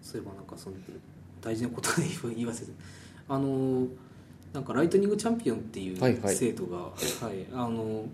[0.00, 0.76] そういえばなんかその
[1.42, 2.72] 大事なことで言わせて
[3.28, 3.86] あの
[4.54, 6.34] なんかライトニングチャンピオンっていうはいはい。
[6.34, 7.46] 制度が、はい。
[7.52, 8.06] あの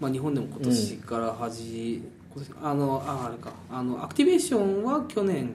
[0.00, 2.02] まあ、日本でも今年から始、
[2.34, 3.52] 今年あのああれか。
[3.70, 5.54] あのアクティベーションは去年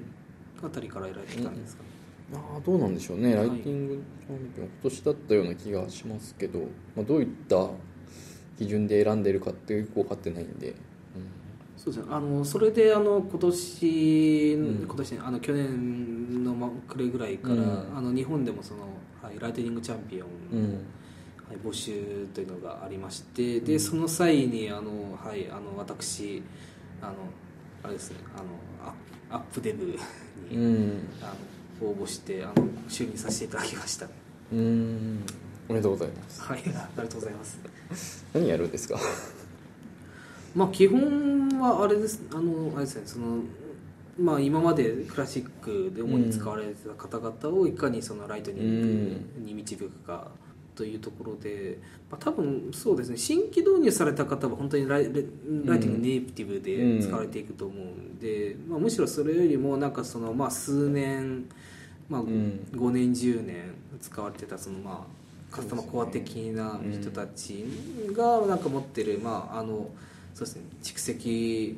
[0.63, 1.83] あたりからやられてたんですか？
[1.83, 1.89] ね、
[2.33, 3.35] ああどうなんでしょうね。
[3.35, 6.59] はいライティングチャンピオン今年だったような気がしますけど、
[6.95, 7.67] まあ、どういった
[8.57, 10.75] 基準で選んでるかってよく分かってないんで、
[11.77, 12.05] そうですね。
[12.09, 14.85] あのそれであの今年、うん。
[14.85, 17.97] 今年ねあの去年のま暮れぐらいから、うん。
[17.97, 18.81] あの日本でもその、
[19.21, 20.73] はい、ライトニングチャンピオンうん。
[21.47, 26.41] はい、募集というのがありましてでその際にあの、はい、あの私
[27.03, 27.13] あの
[27.83, 28.91] あれですねあの
[29.31, 31.07] アアップデブに、うん。
[31.21, 31.33] あ
[31.83, 32.53] の応募してあの
[32.87, 34.07] 就任させていただきました。
[34.51, 35.23] うん
[35.67, 36.41] おめでとうございます。
[36.41, 37.45] はいありがとうございま
[37.95, 38.25] す。
[38.33, 38.99] 何やるんですか？
[40.55, 42.21] まあ基本はあれです。
[42.33, 43.39] あのあれですねその
[44.19, 50.31] まあ今までクラシックで主に使われてた方々をいかにそのライトニングに導くか
[50.75, 51.77] というところで、
[52.11, 61.45] まあ、多分そうですね新規導入された方は本当にライライティングネイティブで使われていくと思うんで、まあ、むしろそれよりもなんかそのまあ数年、
[62.09, 62.25] まあ、ん。
[62.73, 65.24] 5年10年使われてたそのまあ
[65.55, 67.65] カスタマーコア的な人たち
[68.11, 69.89] がなんか持ってるまああの
[70.33, 70.63] そうですね。
[70.83, 71.77] 蓄積。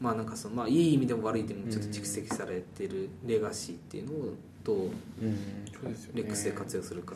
[0.00, 4.34] まあなんかそのまあいい意味でも悪い意味でもちょっと蓄積されてるレガシーっていうのを
[4.64, 4.90] どううん。
[5.72, 7.14] そうですよねレックスで活用するか。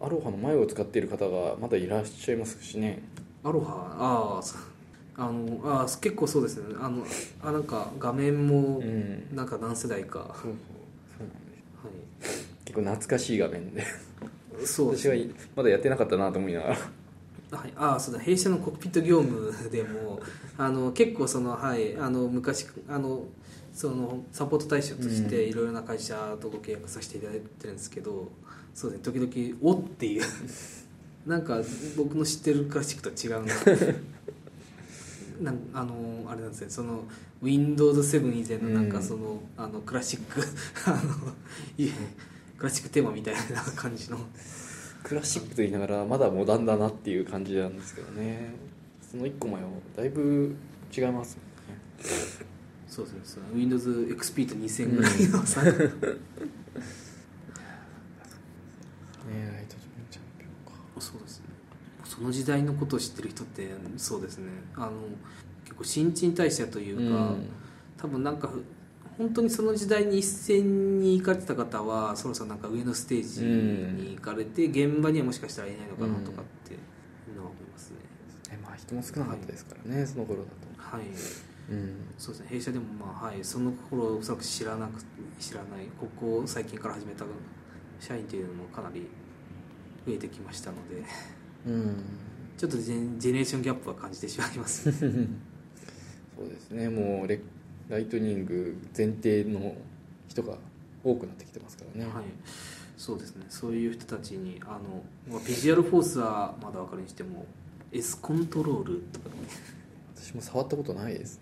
[0.00, 3.02] アロハの前を使っている方がまだいらっしゃいますしね。
[3.44, 3.96] アロハ？
[3.98, 6.74] あああのあー結構そうですね。
[6.80, 7.04] あの
[7.42, 9.36] あなんか画面もうん。
[9.36, 10.54] なんか何世代か、そうそう。
[11.18, 12.46] そうなんです。
[12.46, 13.82] は結構懐かしい画面で。
[13.82, 13.84] い、
[14.64, 16.76] そう私はねまだやってなかったなと思いながら。
[17.52, 18.20] はい、ああそうだ。
[18.20, 20.20] 弊社のコックピット業務でも
[20.56, 23.24] あの結構そのはいあの昔あの
[23.74, 25.50] そのサポート対象としてうん。
[25.50, 28.30] いろいろな会社とご契約させていただいてるんですけど、
[28.74, 29.04] そうですね。
[29.04, 30.22] 時々「おっ!」っていう。
[31.26, 31.60] なんか
[31.96, 33.54] 僕の知ってるクラシックとは違うな。
[35.40, 36.66] なんあのあれなんですね。
[36.70, 37.04] その
[37.42, 40.40] Windows7 以前のなんかその,、あのクラシック。
[40.86, 41.32] あの
[41.78, 41.90] い
[42.62, 43.40] クラシックテーマみたいな
[43.74, 44.16] 感じの。
[45.02, 48.54] クラシックと言いながらまだモダンだなっていう感じなんですけどね。
[49.00, 50.54] その1個前はだいぶ
[50.96, 51.80] 違いますもんね。
[52.86, 53.20] そうですね。
[53.24, 55.88] その Windows XP と2000ぐらいの差、ねライト
[60.08, 60.78] チャンピオンか。
[61.00, 61.46] そうですね。
[62.04, 64.52] その時代のことを知ってる人ってそうですね。
[64.76, 64.92] あの
[65.64, 67.48] 結構新陳代謝というか、うん。
[67.96, 68.50] 多分なんか
[69.18, 76.76] 本当にその時代に一線に行かれてた方はそろそろなんか上のステージに行かれて、現場にはもしかしたらいないのかなとかってい
[77.32, 77.96] うのは思いますね、
[78.50, 80.56] ねまあ人も少なかったですからね、その頃だと。
[80.96, 81.06] はい。
[81.70, 81.94] うん。
[82.18, 82.46] そうですね。
[82.50, 83.38] 弊社でもまあはい。
[83.42, 85.02] その頃おそらく知らなく
[85.38, 87.24] 知らないここ最近から始めた
[88.00, 89.08] 社員というのもかなり
[90.06, 91.04] 増えてきましたので
[91.66, 92.04] うん。
[92.58, 94.90] ちょっとジェジェネレーションギャップは感じてしまいます。
[94.92, 96.88] そうですね。
[96.88, 97.40] もうレ
[97.92, 99.74] ライトニング前提の
[100.26, 100.54] 人が
[101.04, 102.24] 多くなってきてますからね、はい、
[102.96, 103.44] そうですね。
[103.50, 107.44] そういう人たちにあのまあビジュアルフォースはまだ分かるにしても
[107.92, 109.34] S コントロールとかね。
[110.16, 111.38] 私も触ったことないです、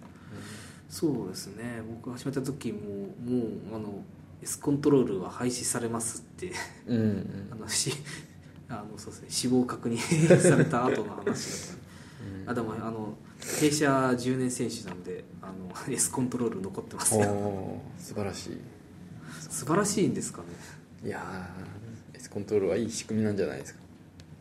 [0.89, 1.83] そうですね。
[1.89, 2.79] 僕が始めた時も
[3.25, 4.03] もうあの
[4.43, 6.51] S コントロールは廃止されますって
[6.89, 7.49] うんうん。
[7.53, 7.93] あのし
[8.69, 9.27] あのそうですね。
[9.29, 9.99] 死亡確認
[10.37, 11.80] された後の話だった
[12.47, 13.15] あでもあの
[13.61, 17.81] 弊社10年選手なんであの S コントロール残ってますよ。
[17.99, 18.59] 素晴らしい。
[19.49, 20.47] 素晴らしいんですかね。
[21.05, 23.81] いやー S コントロールはいい仕組みなんじゃないですか。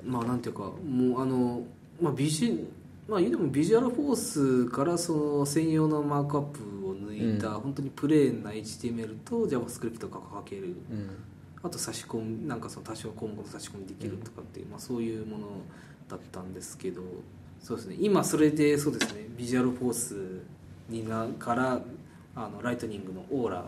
[0.03, 1.61] まあなんていうかもうあの、
[2.01, 2.65] まあ、ビジュ
[3.07, 7.61] まあ言うてもビジュアルフォースからその専用のマークアップを抜いた、うん。
[7.61, 10.75] 本当にプレーンな HTML と JavaScript が書ける。
[10.91, 11.09] うん。
[11.61, 15.47] あと差し込むなんかその多少項目の差し込みできるとかっていう、まあ、そういうもの
[16.07, 17.01] だったんですけど
[17.61, 17.95] そうですね。
[17.99, 19.27] 今それでそうですね。
[19.37, 20.15] ビジュアルフォース
[20.89, 21.81] になから
[22.35, 23.65] あのライトニングのオーラ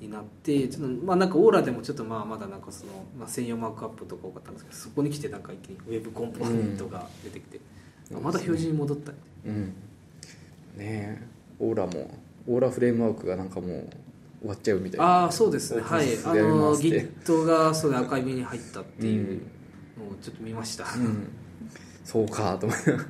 [0.00, 7.60] になってちょっとまあなんかオーラでもちょっとまあまだなんかその、まあ、専用マークアップとか多かったんですけどそこに来てなんか一気にウェブコンポーネントが出てきて、
[8.10, 8.16] うん。
[8.18, 9.64] あまだ表示に戻ったみたいうん。
[9.66, 9.72] ね
[10.78, 11.22] え。
[11.60, 13.88] オーラもオーラフレームワークがなんかもう
[14.40, 15.06] 終わっちゃうみたいな。
[15.06, 15.74] ああそうです。
[15.74, 16.06] ねはい。
[16.24, 19.42] あの Git がそれアーカイブに入ったっていう
[19.98, 21.28] うんのをちょっと見ました、うん。
[22.04, 23.00] そうかと思ってはい、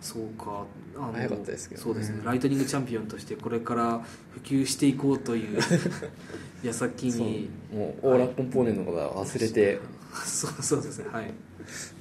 [0.00, 0.64] そうか。
[0.96, 1.84] あの早かったですけどね。
[1.84, 2.22] そうですね。
[2.24, 4.00] ライトニングチャンピオンとしてこれから
[4.32, 5.60] 普及していこうという
[6.64, 7.50] 矢先に。
[7.72, 9.80] もうオーラコンポーネントのことは忘れて。
[10.24, 11.06] そうそうですね。
[11.10, 11.32] はい。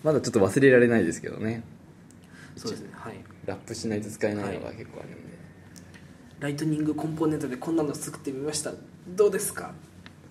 [0.04, 1.64] まだちょっと忘れられないですけどね。
[2.56, 2.90] そうですね。
[2.94, 3.16] はい。
[3.46, 5.18] ラップしないと使えないのが結構あるんで、
[6.40, 8.74] ライトニングコンポーネントでこんなの作ってみました。
[9.16, 9.74] どうですか？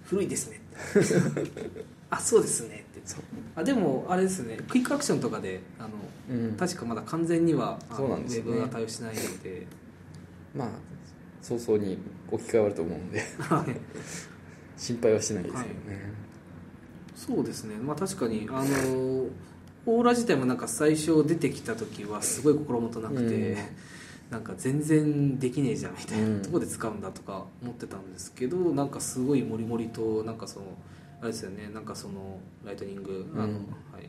[0.05, 0.61] 古いですね
[2.11, 3.03] あそうですねって
[3.55, 5.89] あでもあれですねクイックアクションとかであの、
[6.31, 6.57] うん。
[6.57, 8.51] 確かまだ完全にはそうなんですよね。
[8.51, 9.67] ウェブが対応しないので。
[10.55, 10.69] まあ
[11.43, 11.99] 早々に
[12.31, 13.21] 置き換わると思うんで。
[13.39, 13.77] はい。
[14.77, 15.67] 心配はしないですよね、
[17.17, 17.77] そうですね。
[17.77, 19.27] まあ確かにあの
[19.87, 23.57] オーラ自体もなんか最初出てきた時はすごい心もとなくて、うん。
[24.31, 30.67] なんか全然できねえじゃんみたいな、うんどこで使うんだとか思ってたんですけどなんかすごいモリモリとなんかその
[31.21, 33.59] あれですよねなんかそのライトニングあの、うんは
[34.01, 34.09] い。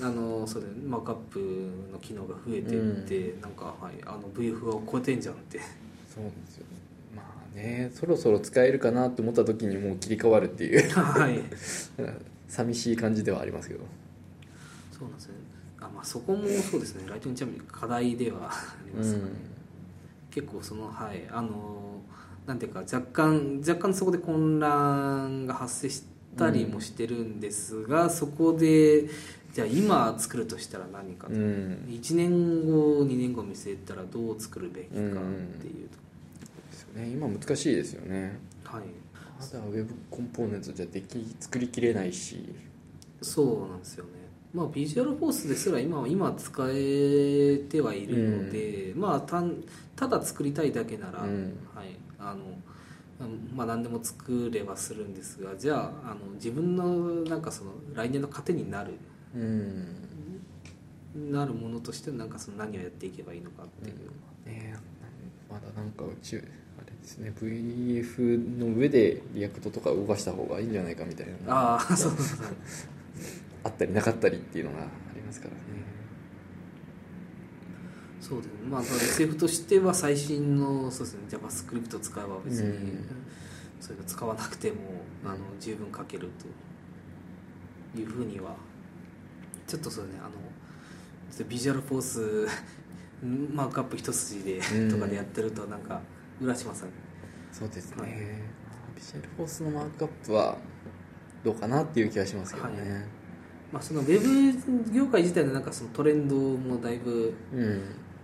[0.00, 1.38] あのそうだねマークアップ
[1.92, 5.60] の機能が増えていって、なんか、はい、あの VF を超えてんじゃんって。
[6.12, 6.66] そうですよ
[7.14, 10.90] まあねそろそろ使えるかなと思った時にもう切り替わるっていう。
[10.98, 11.42] はい。
[12.48, 13.80] 寂しい感じではありますけど。
[14.90, 15.34] そうなんですね。
[15.78, 17.04] あまあそこもそうですね。
[17.08, 19.32] ライトニングチャンピオン課題ではありますからね、
[20.30, 21.28] 結構そのはい。
[21.30, 22.00] あの
[22.46, 26.02] なんていうか若干若干そこで混乱が発生し
[26.36, 29.08] たりもしてるんですが、そこで
[29.52, 31.86] じゃあ今作るとしたら何かと、うん。
[31.88, 35.20] 1年後2年後見据えたらどう作るべきかっていうと、
[36.70, 37.10] ですよね。
[37.10, 38.38] 今難しいですよね。
[38.64, 38.82] はい。
[39.38, 42.54] まだウェブコンポーネントじゃでき作りきれないし。
[43.20, 44.10] そうなんですよね。
[44.54, 49.42] まあビジュアルフォースですら今は今使えてはいるので、まあた
[49.96, 51.58] ただ作りたいだけなら、うん。
[51.74, 51.94] はい。
[52.18, 52.64] あのうん
[53.54, 58.94] まあ何でも作ればするんですがじゃああの自分のなんかその来年の糧になる。
[59.34, 60.02] うん。
[61.14, 63.96] なるものとしてなんかその何をやっていけばいいのかっていう、
[64.46, 64.74] ね
[65.50, 66.46] まだなんかうちあれ
[67.02, 71.32] ですね VF の上でリアクトとか動かした方がいいんじゃないかみたいな
[71.74, 72.46] ああそうですね
[73.64, 74.82] あったりなかったりっていうのがあ
[75.14, 75.60] りますからね
[78.32, 78.52] そうですね。
[78.70, 81.20] まあ SF としては最新のそうですね。
[81.28, 83.04] JavaScript を使えば別に、うん。
[83.78, 84.76] それが使わなくても
[85.24, 86.30] あの十分書ける
[87.94, 88.54] というふうには。
[89.66, 90.12] ちょっとそうね。
[90.18, 92.48] あのビジュアルフォース
[93.22, 94.90] うんマークアップ一筋でうん。
[94.90, 96.00] とかでやってるとなんか
[96.40, 96.88] 浦島さん。
[97.52, 98.12] そうですね、はい
[98.94, 100.56] ビジュアルフォースのマークアップは
[101.44, 103.00] どうかなっていう気がしますけどね、はい。
[103.72, 107.82] まあ、そのウェブ業界自体のなんかそのトレンドもだいぶうん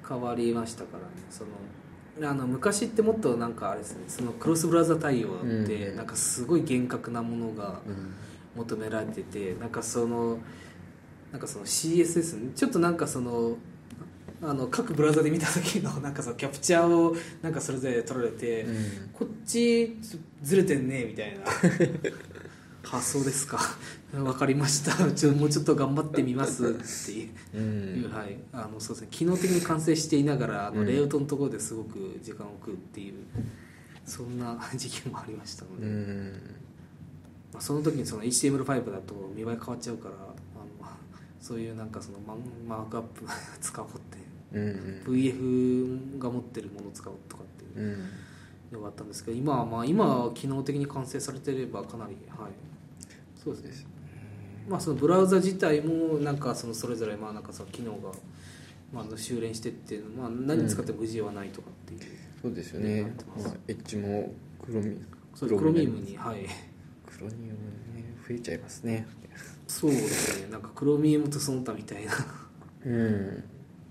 [0.09, 1.07] 変わりましたからね。
[1.31, 1.51] その
[2.31, 4.05] あの昔ってもっとなんかあれですね。
[4.09, 5.97] そのクロスブラウザ対応ってうん。
[5.97, 8.15] なんかすごい厳格なものがうん。
[8.57, 10.39] 求められててなんかその
[11.33, 13.57] なんかその CSS ねちょっとなんかその
[14.41, 18.75] あの各ブラウザで見た時の なんかそのキャプチャーをなんかそれぞれ取られて、うん。
[19.13, 19.97] こっち
[20.43, 21.45] ずれてんねみたいな
[22.89, 23.59] 発想ですか。
[24.25, 24.93] わかりました。
[25.13, 26.67] ちょもうちょっと頑張ってみます。
[26.67, 27.59] っていう。
[27.59, 28.11] うん。
[28.11, 29.09] はい、あのそうですね。
[29.11, 30.87] 機能的に完成していながらあのうん。
[30.87, 33.15] レイアウトのところですごく時間を食うっていう
[34.07, 36.33] そんな時期もありましたのうで、ん。
[37.53, 40.91] まあ、その時にその HTML5 だと見栄え変わっちゃうからあの
[41.41, 42.37] そういうなんかそのマ
[42.67, 43.25] マークアップ
[43.61, 44.19] 使おうって
[44.59, 44.61] う。
[44.61, 48.09] ん VF が持ってるものを使おうとかっていううん。
[48.73, 52.53] のがあったんですけど今はまあ今は機能的に完成されてればかなりはい
[53.55, 53.99] そうですね。
[54.69, 58.13] まあ、そのブラウザ自体もなんかそのそれぞれまあなんかその機能が
[58.93, 62.01] まあ修練してっていうのまあ何使っても不自由はないとかっていう、
[62.43, 64.33] そうですよね、まあ、エッジも
[64.65, 64.99] クロミ
[65.35, 66.47] そうクロミウムにはい。
[67.07, 67.53] クロミウム
[67.97, 69.07] ね増えちゃいますね。
[69.67, 70.51] そうですね。
[70.51, 72.13] なんかクロミウムとその他みたいな。
[72.85, 73.45] うん。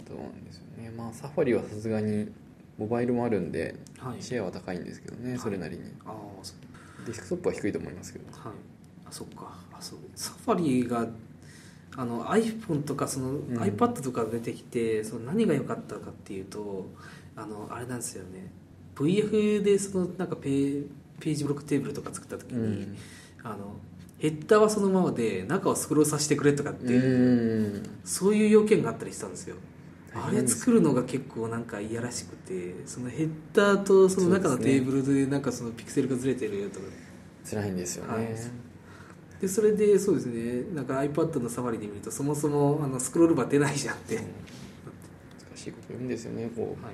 [0.07, 0.91] そうなんですよね。
[0.95, 2.29] まあサファリはさすがに
[2.77, 4.21] モバイルもあるんではい。
[4.21, 5.83] シェアは高いんですけどね、はいそれなりに。
[6.05, 7.05] ああそう。
[7.05, 8.25] デスクトップは低いと思いますけど。
[8.31, 8.76] はい
[9.09, 9.53] あそっか。
[9.71, 9.99] あそう。
[10.15, 11.07] サファリが
[11.95, 13.57] あの iPhone とかその、ん。
[13.57, 16.87] iPad とか出てきてその何が良かったかっていうと
[17.35, 18.51] あのあれなんですよね。
[18.95, 20.87] VF でそのなんかペー
[21.19, 22.97] ページブロックテーブルとか作った時に、うん。
[23.43, 23.77] あの
[24.19, 26.87] ヘッダーはそのままで中をスクロールさせてくれとかって
[28.03, 29.55] そういう要件があったりしたんですよ。
[30.15, 36.85] あれ作るのが結構なんかいやらしくてそのヘッダーとその中のテーブルでなんかそのピクセルがずれてるとか。
[37.49, 38.27] 辛いんですよね、はい
[39.41, 40.63] でそれでそうですね。
[40.73, 46.83] なんか iPad のサファリで見るとそもそもあのスクロールバー出ないじゃんって、はい難しいこと言うんですよねこう。
[46.83, 46.91] やっ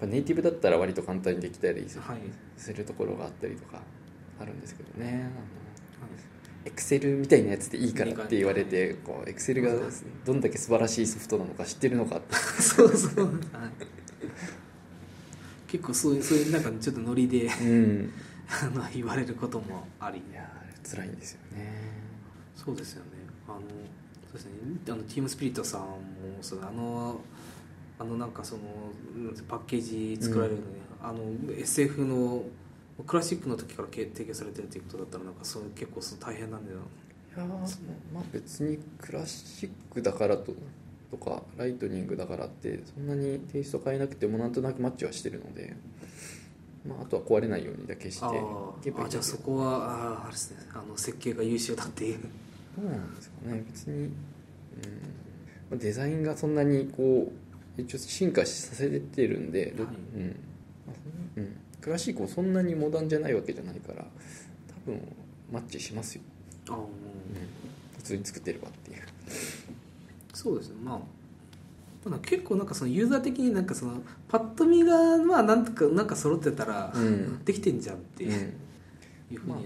[0.00, 2.18] ぱネイティブだったら割と簡単にできたりする,、はい。
[2.56, 3.80] するところがあったりとか
[4.40, 5.30] あるんですけどね。
[6.64, 9.72] エクセルみたいなやつでいいからって言われてこうエクセルが
[10.24, 13.36] どんだけ素晴らしいソフトなのか知ってるのかって そうそう、はい、
[15.68, 18.12] 結構そういうそういうなんかちょっとノリでうん。
[18.50, 20.18] あの言われることもあり。
[20.18, 20.55] いやー
[20.88, 21.90] 辛いんですよね。
[22.54, 23.10] そうですよね。
[23.48, 23.64] あのそ
[24.30, 24.52] うですね。
[24.88, 25.88] あのチームスピリットさんも
[26.40, 27.20] そうあの
[27.98, 28.62] あのなんかその
[29.16, 30.66] うんパッケージ作られるのに、
[31.02, 32.42] あの SF の
[33.06, 36.78] クラシックの時から提供されてるっていうことだったらなんかそう結構その大変なんだよ。
[37.36, 40.54] いやーまあ別にクラシックだからと
[41.10, 45.76] とかライトニングだからってそんなにテイスト変えなくてもなんとなくマッチはしてるので、
[46.88, 52.18] まあ、あとは壊れないようにだけしてああじゃあそこはあーあれですねあの設計が優秀だっていう。
[52.78, 53.64] どうなんですかね。
[53.66, 54.10] 別に、うん。
[54.10, 54.10] ま
[55.74, 57.32] あ、デザインがそんなにこ
[57.78, 59.86] う一応進化させてるんで、はい。
[60.16, 60.36] うん。
[61.36, 64.04] うん、クラシックもそんなにモダンじゃないわけじゃないから
[64.84, 65.00] 多分
[65.52, 66.22] マッチしますよ、
[66.68, 66.76] あー。
[66.76, 66.86] うん、
[67.96, 69.02] 普通に作ってればっていう。
[70.34, 70.74] そうですね。
[70.82, 71.00] まあ
[72.06, 77.44] ただ結構なんかそのユーザー的になんかそのパッと見がまあなんとかなんか揃ってたら、うん。
[77.44, 78.30] できてんじゃんってうん。
[78.30, 79.64] いうふうになる、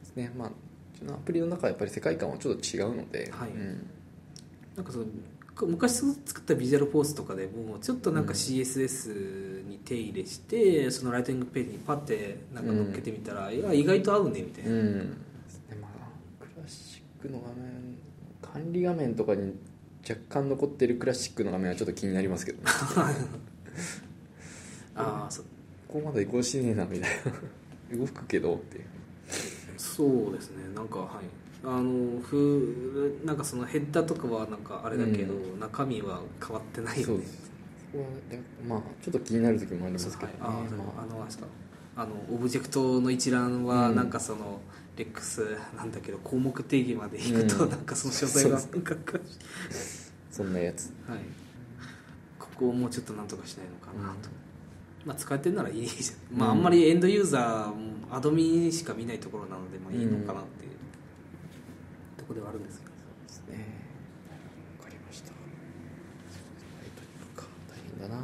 [0.00, 0.32] ですね。
[0.36, 0.52] まあう
[0.98, 3.50] ちのアプリの中はやっぱり世界観はちょっと違うので、はい。
[3.50, 3.86] うん。
[4.74, 5.04] なんかその
[5.68, 8.36] 昔作ったビジュアルフォースとかでもちょっとなんかうん。
[8.36, 14.82] CSS に手入れして、そのライティングページにパッてなんか乗っけてみたら、いや意外と合うねみたいな、うん。
[15.44, 15.78] ですね。
[15.80, 17.96] まあクラシックの画面
[18.42, 19.54] 管理画面とかに
[20.08, 22.64] 若干残ってるクラシックの画面はちょっと気になりますけどね。
[24.94, 25.44] ああそう
[25.88, 27.10] ここまだ移行しねえなみたい
[27.90, 27.98] な。
[27.98, 28.80] 動くけどって
[29.76, 30.68] そうですね。
[30.74, 31.46] なんかはい。
[31.64, 37.14] あのふなんかそのヘッダーとかはなんかあれだけど、う中身は変わってないよね。
[37.14, 37.50] そうです
[37.92, 41.26] そこはでまあちょっと気になる時もありますけどね、はい、あ、まあ、あの
[41.96, 43.96] あのオブジェクトの一覧はうん。
[43.96, 44.60] なんかその、
[44.96, 47.70] レックスなんだけど項目定義までいくと、うん。
[47.70, 48.94] なんかその詳細がそなんか
[50.30, 50.92] そんなやつ。
[51.08, 51.18] はい。
[52.38, 54.30] ここをもうちょっとなんとかしないのかなと、
[55.04, 56.38] まあ使ってるならいいじゃん。
[56.38, 57.74] まああんまりエンドユーザーも
[58.10, 60.70] アドミンしか見ないところなのでまあいいのかなっていう。
[62.16, 62.92] ところではあるんですけど。
[62.92, 63.66] ですね。
[64.78, 65.30] わかりました。
[65.30, 65.34] 大
[68.00, 68.22] 変だな。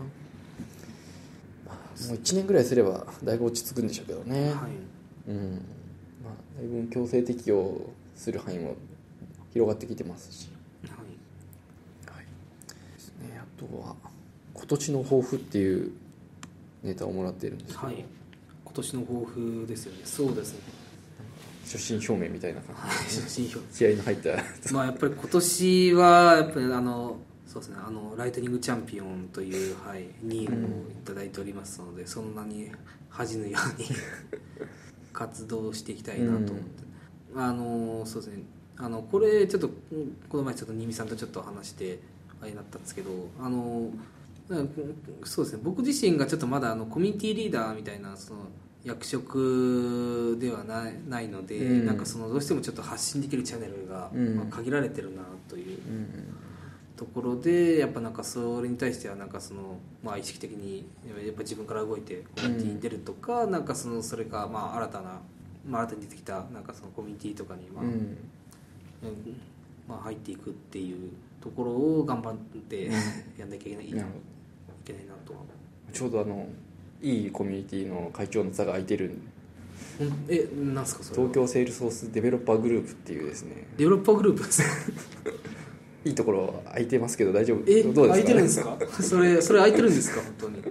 [1.67, 1.75] まあ
[2.09, 5.31] もう1年ぐらいすればだいぶ落ち着くんでしょうけどね、はい。
[5.31, 5.53] うん。
[5.53, 5.61] まあ
[6.57, 7.81] だいぶ強制適用
[8.17, 8.77] する範囲も
[9.53, 10.49] 広がってきてますし。
[10.87, 12.17] はい。
[12.17, 12.27] はい
[12.95, 13.41] ですね。
[13.41, 13.95] あとは
[14.55, 15.93] 今年の抱負っていう
[16.83, 18.05] ネタをもらってるんですけど、はい。
[18.65, 20.01] 今年の抱負ですよね。
[20.05, 20.61] そうですね。
[21.65, 22.93] 初心表明みたいな感はい。
[23.09, 24.31] 写真表じ気合いの入った。
[24.73, 27.77] まあやっぱり今年はやっぱりあのそうですね。
[27.87, 30.55] あのライトニングチャンピオンという、はい、2位をい
[31.05, 32.71] ただいておりますので、そんなに
[33.11, 33.89] 恥じぬように
[35.13, 36.61] 活動していきたいなと思って、
[37.37, 38.43] あのそうですね。
[38.79, 41.99] あのこれちょっとうんこの前ちょっと新見さんとちょっと話して
[42.41, 43.11] あれになったんですけど
[43.41, 43.91] あの
[44.49, 44.71] うん
[45.25, 45.61] そうですね。
[45.63, 48.41] 僕自身がちょっとまだあのコミュニティリーダーみたいなその
[48.85, 51.87] 役職ではないないので、うん。
[51.87, 54.37] なんかそのどうしてもちょっと発信できるチャンネルが、うん。
[54.37, 55.79] まあ、限られてるなという。
[55.79, 56.32] うん
[56.97, 65.21] ところでやっぱなんかそれに対してはなんかその、まあ、意識的にやっぱ自分から動いてコミュニティに出るとか、なんかそのそれかまあ新たな、
[65.69, 67.91] まあ、新たに出てきたなんかそのコミュニティとかに、まあうん。
[67.91, 68.17] うん
[69.89, 72.89] まあ、入っていくっていうところを頑張って
[73.37, 76.47] やんなきゃいけない,、いけないなとはどちょうどあの
[77.03, 80.27] いいコミュニティの会長の座が空いてるん。
[80.27, 81.29] でえなんすかそれは？
[81.29, 83.67] 東京セールソースデベロッパーグループっていうですね。
[83.77, 84.63] デベロッパーグループです
[86.05, 87.63] いいところ空いてますけど大丈夫？
[87.69, 88.77] えどうですか、空いてるんですか？
[89.03, 90.21] それそれ空いてるんですか？
[90.23, 90.63] 本当に。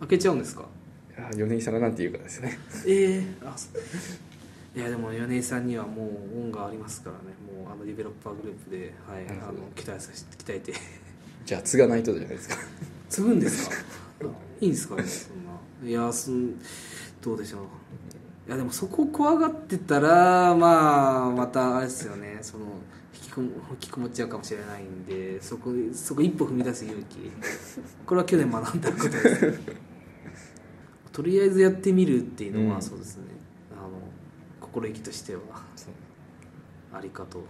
[0.00, 0.64] 開けちゃうんですか？
[1.36, 2.58] 米井さんが何て言うかですね。
[2.86, 4.78] ええあそう。
[4.78, 6.04] いやでも米井さんにはも
[6.34, 7.34] う恩がありますからね。
[7.62, 10.72] もうあのディベロッパーグループで、はい、あの期待させて鍛えて
[11.44, 12.56] じゃあ継がないとじゃないですか。
[13.08, 13.76] 継ぐんですか？
[14.60, 14.96] いいんですか？
[14.96, 15.88] ねそんな。
[15.88, 16.54] いやそん
[17.20, 17.60] どうでしょう。
[18.46, 22.38] いやでもそこを怖がってたらまあまたあれですよね。
[22.40, 22.66] その
[23.42, 27.30] 引きこも引きこもっちゃうかもしれないんでそこそこ一歩踏み出す勇気。
[28.06, 29.60] これは去年学んだことです。
[31.12, 32.82] とりあえずやってみるっていうのは、うん。
[32.82, 33.24] そうですね。
[33.72, 33.90] あの
[34.60, 35.40] 心意気としては
[36.92, 37.44] ありかと。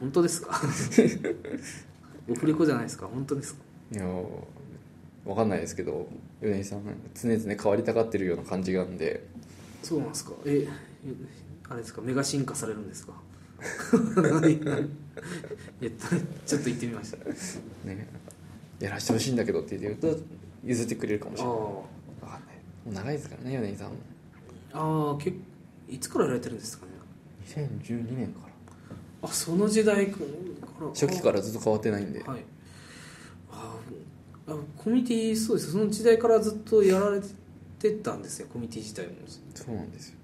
[0.00, 0.60] 本当ですか？
[2.30, 3.06] オフレコじゃないですか？
[3.06, 3.60] 本当ですか？
[3.92, 4.06] いや
[5.26, 6.08] わかんないですけど
[6.40, 6.82] 米井さん
[7.14, 9.26] 常々変わりたがってるような感じがあるんで。
[9.82, 10.32] そうなんですか？
[10.46, 10.66] え
[11.68, 12.00] あれですか？
[12.00, 13.12] メガ進化されるんですか？
[15.80, 15.90] や
[16.46, 17.16] ちょっと言ってみました
[17.84, 18.08] ね。
[18.78, 20.16] やらしてほしいんだけどって言うと
[20.64, 21.58] 譲ってくれるかもしあれない。
[21.58, 23.88] わかんないもう長いですからね米井さん。
[23.88, 23.92] あ
[24.72, 25.18] あ
[25.88, 26.92] いつからやられてるんですかね。
[27.46, 28.40] 2012年か
[29.22, 29.28] ら。
[29.28, 30.18] あその時代か
[30.80, 30.86] ら。
[30.88, 32.22] 初期からずっと変わってないんで。
[32.22, 32.44] はい。
[33.50, 33.76] あ
[34.46, 35.72] あコミュニティそうです。
[35.72, 37.20] その時代からずっとやられ
[37.78, 39.14] てたんですよコミュニティ自体も。
[39.54, 40.17] そうなんですよ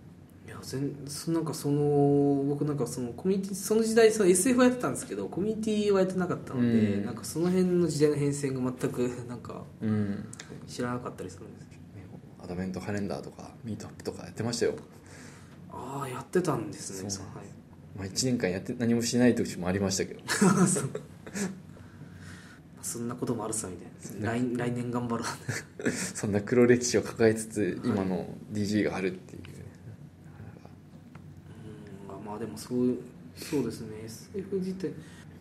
[0.64, 7.04] 全そなんかその僕なんかそのコミュニティその時代その SF はやってたんですけどコミュニティはやってなかったので、うん。
[7.04, 10.26] なんかその辺の時代の変遷が全くなんかうん。
[10.66, 11.78] 知らなかったりするんですね
[12.42, 14.74] アドベントカレンダーとかミートアップとかやってましたよ、
[15.70, 17.08] ああやってたんですね。
[17.08, 17.46] はい。
[17.96, 20.20] まあ、1年間やって何もしない時もありましたけど。
[22.82, 23.88] そんなこともあるさみたい
[24.20, 24.32] な。
[24.32, 25.90] 来来年頑張ろう。
[25.90, 29.42] そんな黒歴史を抱えつつ今の DG があるっていう
[32.34, 32.98] ね、うんまあでもそう
[33.36, 33.96] そうですね。
[34.04, 34.92] SF 自体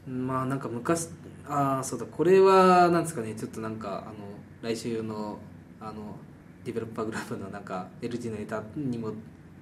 [0.07, 1.09] まあなんか昔
[1.47, 4.13] ああそうだこれはなんですかねちょっとなんかあの
[4.61, 5.37] 来週の
[5.79, 6.15] あの
[6.63, 9.11] ディベロッパーグループのなんか LG のネタにも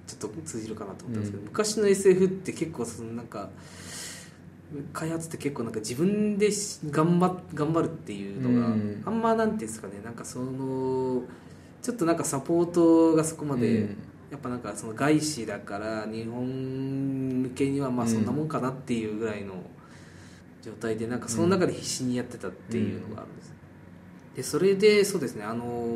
[0.06, 1.48] ちょっと通じるかなと思ったんですけど、うん。
[1.48, 3.50] 昔の SF って結構そのなんか
[4.92, 9.02] 開発って結構なんか自分でし頑張頑張るっていうのが、うん。
[9.04, 11.22] あんまなんていうんですかねなんかその
[11.82, 13.96] ちょっとなんかサポートがそこまで、うん
[14.32, 19.52] やっぱなんかその外資だから日本向けにはまあそんなもんかなっていうぐらいの
[20.62, 23.52] 状態でなんかその中で必死にやってたっていうのがあるんです、
[24.36, 25.86] でそれでそうですねあの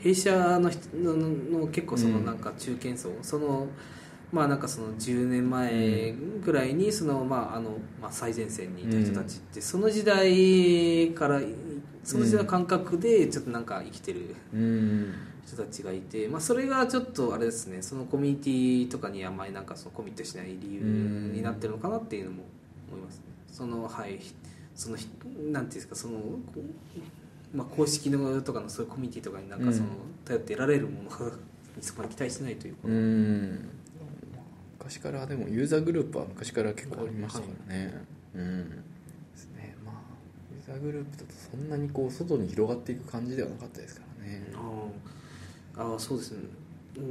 [0.00, 1.14] 弊社の人の
[1.60, 3.68] の結構そのうんなんか中堅層、その
[4.32, 6.14] まあなんかその10年前
[6.44, 11.40] ぐらいにそのまああのまあ最前線にいた人たちってその時代から
[12.04, 15.14] その時代の感覚でちょっとなんか生きてるうん
[15.48, 22.44] 人たちがいて、まあ、それがちょっとあれですねそのコミュニティとかにあんまりなんかそのコミットしない理由になってるのかなっていうのも
[22.90, 23.22] 思いますね。
[23.50, 24.18] そのはい
[24.74, 26.20] そのひなんていうんですかその、
[27.52, 29.92] まあ、公式のとかのそういうコミュニティとかになんかその、うん。
[30.24, 31.16] 頼って得られるものが
[31.80, 33.68] そこまで期待してないというか、うん。
[34.78, 38.70] 昔からでもユーザーグループは昔から結構ありましたからね、うん。
[38.70, 38.76] で
[39.34, 39.74] すね。
[39.84, 39.94] まあ
[40.52, 44.52] ユーザーグループだとそんなにこう外に広がっていく感じではなかったですからね。
[44.54, 45.17] あー
[45.78, 46.38] あーそうですね、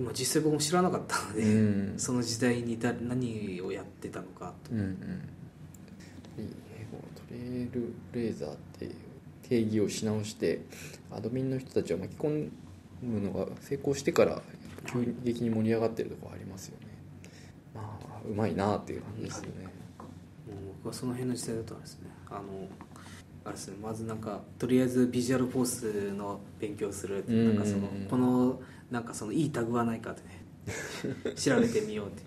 [0.04, 1.94] まあ、実際僕も知らなかったので、うん。
[1.98, 4.72] その時代にだ何をやってたのかと。
[4.74, 4.98] うんうん。
[6.36, 8.96] トレイルレーザーっていう
[9.44, 10.62] 定義をし直して
[11.12, 12.50] アドミンの人たちを巻き込
[13.02, 14.42] むのが成功してから
[14.92, 16.88] 急激に盛り上がってるところありますよね。
[17.74, 19.50] まあうまいなっていう感じですよね。
[19.64, 19.74] もう
[20.84, 22.10] 僕はその辺の時代だったんですね。
[22.30, 22.42] あの
[23.48, 23.78] あれですね。
[23.82, 30.46] まずなんかとりあえずビジュアルフォースの勉強するなんかそのこのなんかそのいいタグはないかってね。
[31.36, 32.24] 調べてみようって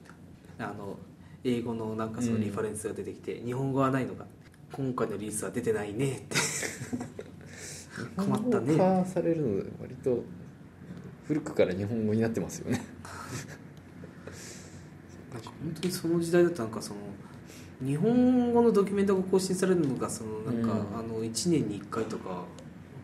[0.58, 0.98] あの
[1.44, 4.26] 英語のなんかそのリファレンスが出てきて、日本語はないのか。
[4.72, 6.36] 今回のリリースは出てないねって。
[8.16, 8.78] 困ったね。
[8.78, 10.24] 化されるので割と
[11.26, 12.80] 古くから日本語になってますよね。
[15.32, 17.00] なんか本当にその時代だとなんかその
[17.82, 20.98] 日本語のドキュメントが更新されるのがそのなんか、うん。
[20.98, 22.44] あの1年に1回とか、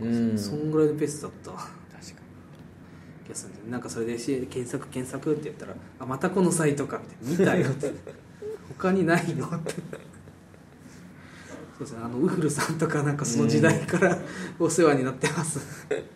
[0.00, 0.38] うん。
[0.38, 1.50] そんぐらいのペースだった。
[1.50, 1.70] 確か
[3.24, 7.92] 気がするなんかそれでし検索検索ってやったら「あまたこのサイトか」って見たよって。
[8.78, 9.74] 他にないのって。
[11.78, 11.98] そうですね。
[12.02, 14.18] あのウフルさんとかなんかその時代から
[14.58, 15.58] お世話になってます、
[15.90, 16.06] にね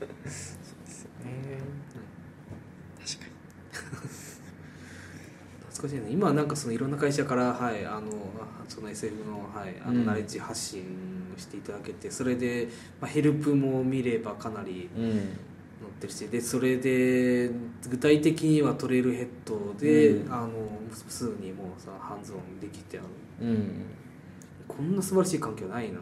[2.98, 3.30] 確かに
[5.80, 6.10] 懐かしいね。
[6.12, 8.10] 今はなんかそのいろんな会社から、はい、あの
[8.68, 9.98] その SF の,、はい、あうん。
[10.00, 10.84] のナレッジ発信
[11.38, 12.68] していただけてそれで、
[13.00, 15.10] まあ、ヘルプも見ればかなりうん。
[15.10, 15.18] 載
[15.88, 17.50] ってるしでそれで
[17.88, 20.32] 具体的にはトレイルヘッドで、うん。
[20.32, 20.48] あの
[20.90, 23.00] 普通にもうさハンズオンできてあ
[23.40, 23.48] る。
[23.48, 23.82] うん。
[24.68, 26.00] こんな素晴らしい環境ないな。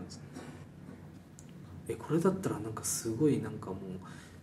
[1.89, 3.79] えこれだったらなんかすごいなんかもう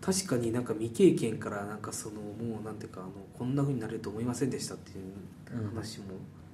[0.02, 6.06] 確かになんか未経験からなんかそのもうなんていうかあのこんなふうになれると思いませんでしたっていう話も、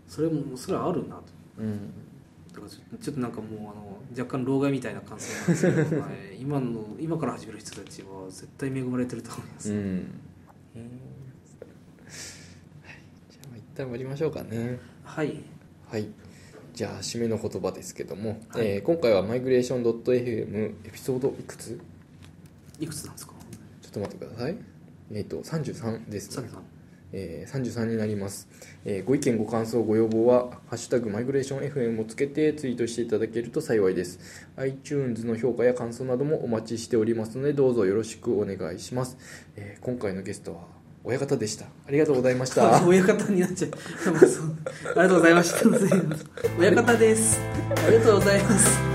[0.07, 1.23] それもそれはあるなと。
[1.59, 1.91] うん。
[2.53, 10.05] だからちょっとなんかもうあの若干老害みたいな感想なんですけど、はい、今の今から始める人たちは絶対恵まれてると思います、うん。
[13.29, 14.79] じゃあ一旦終わりましょうかね。
[15.05, 15.41] はい。
[15.89, 16.07] はい。
[16.73, 18.67] じゃあ締めの言葉ですけども、はい。
[18.67, 21.79] えー今回はマイグレーション .fm エピソードいくつ？
[22.81, 23.33] いくつなんですか？
[23.81, 24.55] ちょっと待ってください。
[25.13, 26.37] えっ、と33です。
[26.41, 26.47] ね
[27.13, 28.47] えー33になります、
[28.85, 34.17] えーご意見ご感想ご要望は「ハッシュタグマイグレーション FM」をつけてツイートしていただけると幸いです。
[34.55, 39.17] iTunes の評価や感想などもお待ちしておりますのでどうぞよろしくお願いします、
[39.57, 40.61] えー今回のゲストは
[41.03, 41.65] 親方でした。
[41.65, 42.81] ありがとうございました。
[42.87, 43.71] 親方になっちゃ う。
[43.71, 45.69] ありがとうございました。
[46.57, 47.39] 親方です。
[47.75, 48.90] ありがとうございます